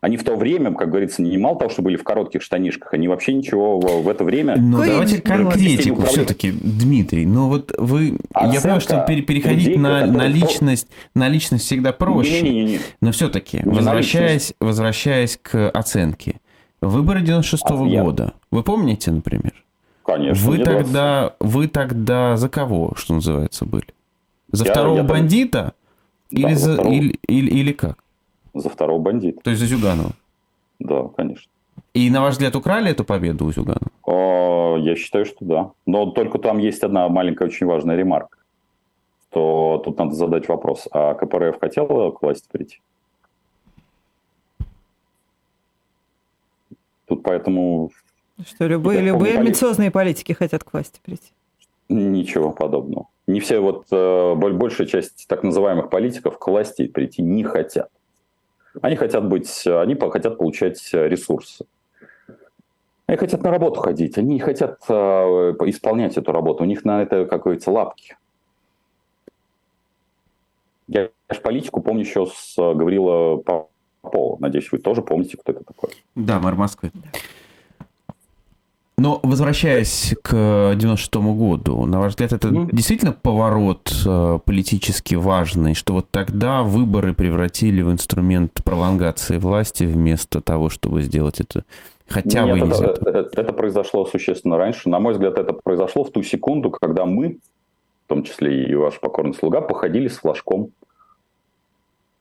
[0.00, 3.08] Они в то время, как говорится, не мало того, что были в коротких штанишках, они
[3.08, 4.56] вообще ничего в, в это время...
[4.56, 7.26] Ну, давайте конкретику все-таки, Дмитрий.
[7.26, 8.16] Ну, вот вы...
[8.32, 12.42] Оценка я понимаю, что переходить людей, на, на, личность, на личность всегда проще.
[12.42, 12.80] Не, не, не, не.
[13.00, 16.36] Но все-таки, возвращаясь, возвращаясь к оценке.
[16.80, 18.34] Выборы 96-го а, года.
[18.52, 19.52] Вы помните, например?
[20.04, 20.48] Конечно.
[20.48, 23.88] Вы тогда, вы тогда за кого, что называется, были?
[24.52, 25.74] За я, второго я бандита?
[26.30, 27.98] Да, или, за, или, или, или как?
[28.58, 29.40] За второго бандита.
[29.42, 30.10] То есть за Зюганова?
[30.78, 31.50] Да, конечно.
[31.94, 33.90] И, на ваш взгляд, украли эту победу у Зюганова?
[34.02, 35.70] О, я считаю, что да.
[35.86, 38.38] Но только там есть одна маленькая очень важная ремарка.
[39.30, 42.80] То тут надо задать вопрос, а КПРФ хотела к власти прийти?
[47.06, 47.90] Тут поэтому...
[48.44, 51.32] Что любые, любые амбициозные политики хотят к власти прийти?
[51.88, 53.06] Ничего подобного.
[53.26, 57.90] Не все, вот э, большая часть так называемых политиков к власти прийти не хотят.
[58.82, 61.64] Они хотят быть, они хотят получать ресурсы.
[63.06, 67.00] Они хотят на работу ходить, они не хотят э, исполнять эту работу, у них на
[67.00, 68.18] это, как говорится, лапки.
[70.88, 74.36] Я, же политику помню еще с Гаврила Попова.
[74.40, 75.90] Надеюсь, вы тоже помните, кто это такой.
[76.14, 76.92] Да, мэр Москвы.
[78.98, 82.70] Но возвращаясь к 96 году, на ваш взгляд, это mm.
[82.72, 90.40] действительно поворот э, политически важный, что вот тогда выборы превратили в инструмент пролонгации власти вместо
[90.40, 91.64] того, чтобы сделать это
[92.08, 94.88] хотя Нет, бы это, это, это, это произошло существенно раньше.
[94.88, 97.38] На мой взгляд, это произошло в ту секунду, когда мы,
[98.06, 100.70] в том числе и ваш покорный слуга, походили с флажком.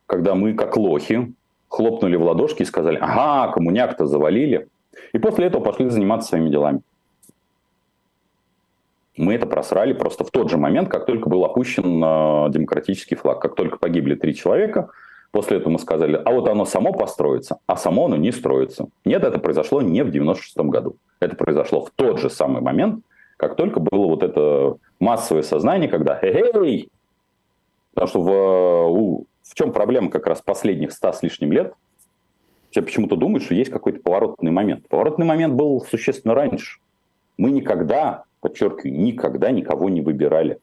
[0.05, 1.34] Когда мы, как лохи,
[1.69, 4.67] хлопнули в ладошки и сказали, ага, коммуняк-то завалили,
[5.13, 6.81] и после этого пошли заниматься своими делами.
[9.17, 13.41] Мы это просрали просто в тот же момент, как только был опущен э, демократический флаг.
[13.41, 14.89] Как только погибли три человека,
[15.31, 18.87] после этого мы сказали, а вот оно само построится, а само оно не строится.
[19.05, 20.97] Нет, это произошло не в 96 году.
[21.19, 23.03] Это произошло в тот же самый момент,
[23.37, 26.89] как только было вот это массовое сознание, когда «Эй!»
[27.95, 31.73] Потому что в, у, в чем проблема как раз последних ста с лишним лет–
[32.78, 34.88] все почему-то думают, что есть какой-то поворотный момент.
[34.88, 36.80] Поворотный момент был существенно раньше.
[37.36, 40.59] Мы никогда подчеркиваю, никогда никого не выбирали.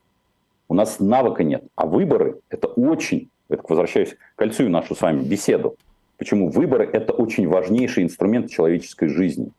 [0.68, 1.64] У нас навыка нет.
[1.74, 5.74] А выборы– это очень, это возвращаюсь к нашу с вами беседу,
[6.16, 9.50] почему выборы– это очень важнейший инструмент человеческой жизни.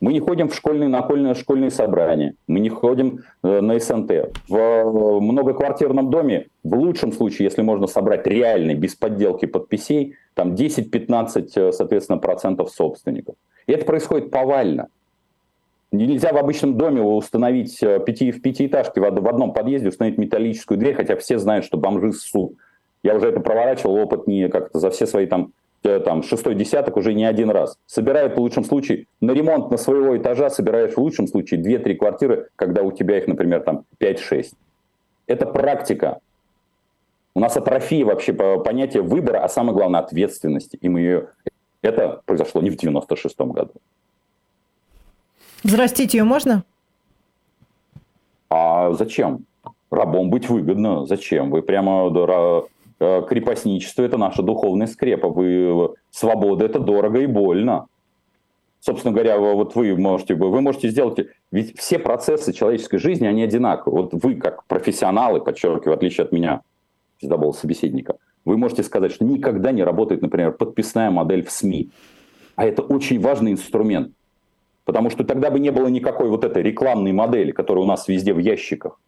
[0.00, 4.32] Мы не ходим в школьные, на школьные, собрания, мы не ходим э, на СНТ.
[4.48, 10.54] В э, многоквартирном доме, в лучшем случае, если можно собрать реальный, без подделки подписей, там
[10.54, 13.34] 10-15, э, соответственно, процентов собственников.
[13.66, 14.86] И это происходит повально.
[15.90, 20.94] Нельзя в обычном доме установить э, пяти, в пятиэтажке в одном подъезде установить металлическую дверь,
[20.94, 22.52] хотя все знают, что бомжи ссут.
[23.02, 27.14] Я уже это проворачивал, опыт не как-то за все свои там, там шестой десяток уже
[27.14, 27.78] не один раз.
[27.86, 32.48] Собирают в лучшем случае на ремонт на своего этажа, собираешь в лучшем случае 2-3 квартиры,
[32.56, 34.52] когда у тебя их, например, там 5-6.
[35.26, 36.18] Это практика.
[37.34, 40.76] У нас атрофия вообще по понятие выбора, а самое главное ответственности.
[40.80, 41.28] И мы ее...
[41.82, 43.74] Это произошло не в 96 году.
[45.62, 46.64] Взрастить ее можно?
[48.50, 49.44] А зачем?
[49.90, 51.06] Рабом быть выгодно.
[51.06, 51.50] Зачем?
[51.50, 52.62] Вы прямо э,
[52.98, 55.28] крепостничество– это наша духовная скрепа.
[55.28, 57.86] Вы, свобода– это дорого и больно.
[58.80, 61.18] Собственно говоря, вот вы можете, вы можете сделать...
[61.50, 64.02] Ведь все процессы человеческой жизни, они одинаковы.
[64.02, 66.60] Вот вы, как профессионалы, подчеркиваю, в отличие от меня,
[67.22, 71.90] был собеседника, вы можете сказать, что никогда не работает, например, подписная модель в СМИ.
[72.54, 74.12] А это очень важный инструмент.
[74.84, 78.32] Потому что тогда бы не было никакой вот этой рекламной модели, которая у нас везде
[78.32, 78.98] в ящиках.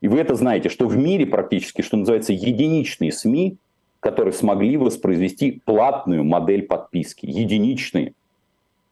[0.00, 3.58] И вы это знаете, что в мире практически, что называется, единичные СМИ,
[4.00, 7.26] которые смогли воспроизвести платную модель подписки.
[7.26, 8.14] Единичные.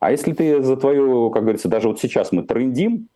[0.00, 3.08] А если ты за твою, как говорится, даже вот сейчас мы трендим,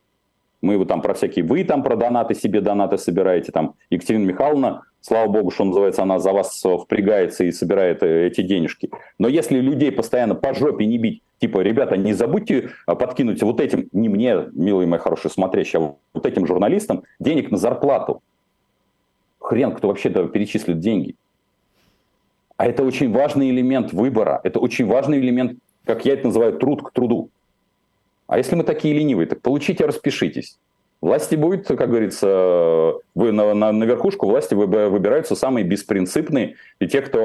[0.63, 4.83] мы вот там про всякие, вы там про донаты себе донаты собираете, там Екатерина Михайловна,
[5.01, 8.89] слава богу, что называется, она за вас впрягается и собирает э, эти денежки.
[9.19, 13.59] Но если людей постоянно по жопе не бить, типа, ребята, не забудьте а, подкинуть вот
[13.59, 18.23] этим, не мне, милые мои хорошие смотрящие, а вот этим журналистам денег на зарплату.
[19.39, 21.15] Хрен, кто вообще-то перечислит деньги.
[22.55, 26.81] А это очень важный элемент выбора, это очень важный элемент, как я это называю, труд
[26.83, 27.29] к труду.
[28.27, 30.57] А если мы такие ленивые, так получите, распишитесь.
[31.01, 37.01] Власти будет, как говорится, вы на, на, на верхушку власти выбираются самые беспринципные и те,
[37.01, 37.19] кто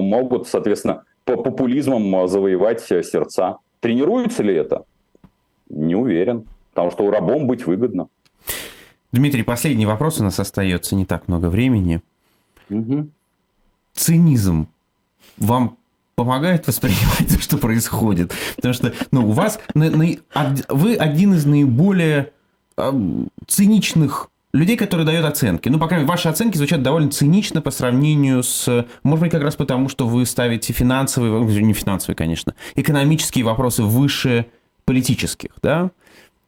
[0.00, 3.58] могут, соответственно, по популизмом завоевать сердца.
[3.80, 4.84] Тренируется ли это?
[5.68, 6.46] Не уверен.
[6.72, 8.08] Потому что рабом быть выгодно.
[9.12, 12.00] Дмитрий, последний вопрос у нас остается, не так много времени.
[12.70, 13.08] Угу.
[13.92, 14.68] Цинизм
[15.36, 15.76] вам
[16.14, 18.32] помогает воспринимать что происходит.
[18.56, 22.32] Потому что ну, у вас вы один из наиболее
[22.76, 22.92] э,
[23.46, 25.68] циничных людей, которые дают оценки.
[25.68, 28.86] Ну, по крайней мере, ваши оценки звучат довольно цинично по сравнению с...
[29.02, 31.32] Может быть, как раз потому, что вы ставите финансовые,
[31.62, 34.46] не финансовые, конечно, экономические вопросы выше
[34.84, 35.90] политических, да?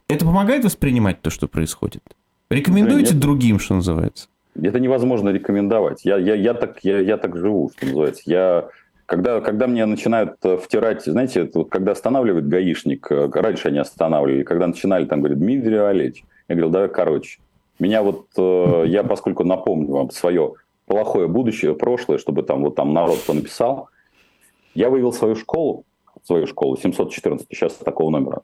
[0.08, 2.02] Это помогает воспринимать то, что происходит?
[2.50, 3.20] Рекомендуете Нет.
[3.20, 4.28] другим, что называется?
[4.60, 6.04] Это невозможно рекомендовать.
[6.04, 8.22] Я, я, я, так, я, я так живу, что называется.
[8.26, 8.68] Я
[9.14, 14.42] когда, когда мне начинают э, втирать, знаете, вот, когда останавливает гаишник, э, раньше они останавливали,
[14.42, 17.38] когда начинали, там, говорят, Дмитрий Олегович, я говорил, давай короче.
[17.78, 20.54] Меня вот, э, я поскольку напомню вам свое
[20.86, 23.88] плохое будущее, прошлое, чтобы там вот там народ понаписал,
[24.74, 25.84] я вывел свою школу,
[26.24, 28.42] свою школу, 714, сейчас такого номера,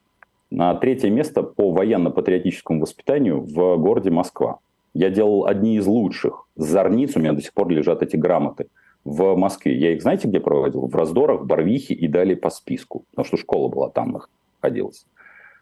[0.51, 4.59] на третье место по военно-патриотическому воспитанию в городе Москва.
[4.93, 6.47] Я делал одни из лучших.
[6.55, 8.67] Зорниц у меня до сих пор лежат эти грамоты–
[9.03, 9.75] в Москве.
[9.75, 10.87] Я их, знаете, где проводил?
[10.87, 13.03] В Раздорах, Барвихе и далее по списку.
[13.11, 14.21] Потому что школа была там
[14.61, 15.05] находилась.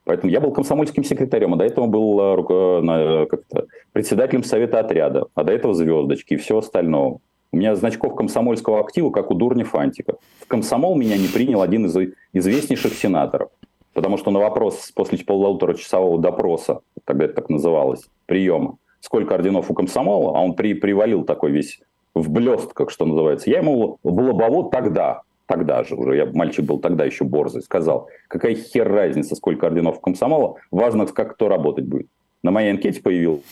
[0.03, 5.43] Поэтому я был комсомольским секретарем, а до этого был э, как-то, председателем совета отряда, а
[5.43, 7.19] до этого звездочки и все остальное.
[7.51, 10.15] У меня значков комсомольского актива, как у Дурни Фантика.
[10.39, 13.49] В комсомол меня не принял один из известнейших сенаторов.
[13.93, 19.73] Потому что на вопрос после полуторачасового допроса, тогда это так называлось, приема, сколько орденов у
[19.73, 21.81] комсомола, а он при, привалил такой весь
[22.13, 23.49] в блестках, что называется.
[23.49, 28.09] Я ему в лобово тогда, тогда же уже, я мальчик был тогда еще борзый, сказал,
[28.27, 32.07] какая хер разница, сколько орденов комсомола, важно, как кто работать будет.
[32.43, 33.43] На моей анкете появилась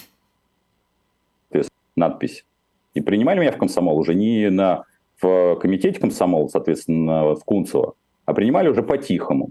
[1.97, 2.45] надпись.
[2.93, 4.85] И принимали меня в комсомол уже не на,
[5.19, 7.95] в комитете комсомола, соответственно, в Кунцево,
[8.25, 9.49] а принимали уже по-тихому.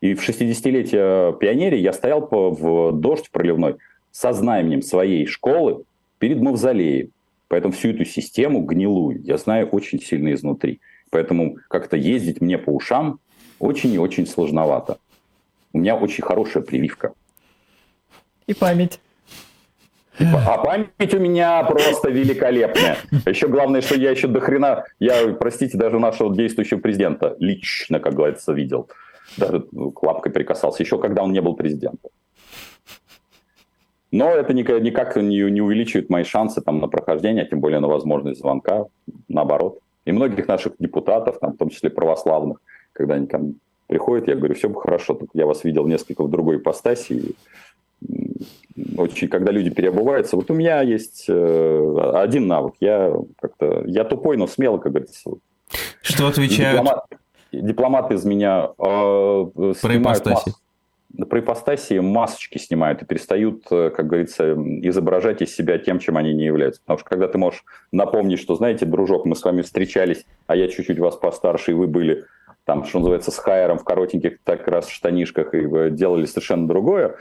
[0.00, 3.76] И в 60-летие пионере я стоял в дождь проливной
[4.10, 5.84] со знаменем своей школы
[6.18, 7.10] перед мавзолеем.
[7.52, 10.80] Поэтому всю эту систему гнилую я знаю очень сильно изнутри.
[11.10, 13.20] Поэтому как-то ездить мне по ушам
[13.58, 14.96] очень и очень сложновато.
[15.74, 17.12] У меня очень хорошая прививка.
[18.46, 19.00] И память.
[20.18, 22.96] А память у меня просто великолепная.
[23.26, 28.14] Еще главное, что я еще до хрена, я, простите, даже нашего действующего президента лично, как
[28.14, 28.88] говорится, видел.
[29.36, 32.10] Даже ну, лапкой прикасался, еще когда он не был президентом.
[34.12, 38.40] Но это никак, не, не увеличивает мои шансы там, на прохождение, тем более на возможность
[38.40, 38.84] звонка,
[39.28, 39.78] наоборот.
[40.04, 42.58] И многих наших депутатов, там, в том числе православных,
[42.92, 43.54] когда они ко мне
[43.86, 47.34] приходят, я говорю, все бы хорошо, только я вас видел несколько в другой ипостаси,
[48.96, 54.36] очень, когда люди переобуваются, вот у меня есть э, один навык, я как-то, я тупой,
[54.36, 55.30] но смело, как говорится.
[56.02, 56.80] Что отвечают?
[56.80, 57.04] Дипломат,
[57.52, 59.46] дипломат из меня э,
[59.80, 60.52] Про ипостаси.
[61.28, 66.32] Про ипостаси масочки снимают и перестают, э, как говорится, изображать из себя тем, чем они
[66.32, 66.80] не являются.
[66.80, 70.68] Потому что когда ты можешь напомнить, что, знаете, дружок, мы с вами встречались, а я
[70.68, 72.24] чуть-чуть вас постарше, и вы были
[72.64, 77.16] там, что называется, с хайером в коротеньких так раз штанишках и делали совершенно другое,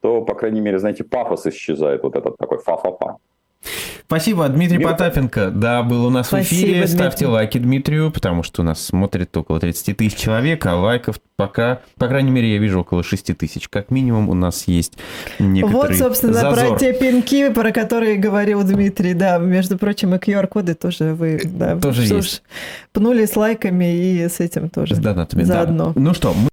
[0.00, 3.18] то, по крайней мере, знаете, пафос исчезает, вот этот такой фа-фа-фа.
[4.06, 4.88] Спасибо, Дмитрий Мир...
[4.88, 5.50] Потапенко.
[5.50, 6.72] Да, был у нас Спасибо, в эфире.
[6.80, 6.94] Дмитрий.
[6.94, 11.80] Ставьте лайки Дмитрию, потому что у нас смотрит около 30 тысяч человек, а лайков пока,
[11.98, 13.68] по крайней мере, я вижу около 6 тысяч.
[13.68, 14.94] Как минимум у нас есть
[15.38, 16.68] некоторый Вот, собственно, зазор.
[16.70, 19.12] про те пинки, про которые говорил Дмитрий.
[19.12, 22.42] Да, между прочим, и QR-коды тоже вы да, тоже есть.
[22.92, 24.96] пнули с лайками и с этим тоже.
[24.96, 25.92] С донатами, заодно.
[25.94, 26.00] Да.
[26.00, 26.46] Ну что, мы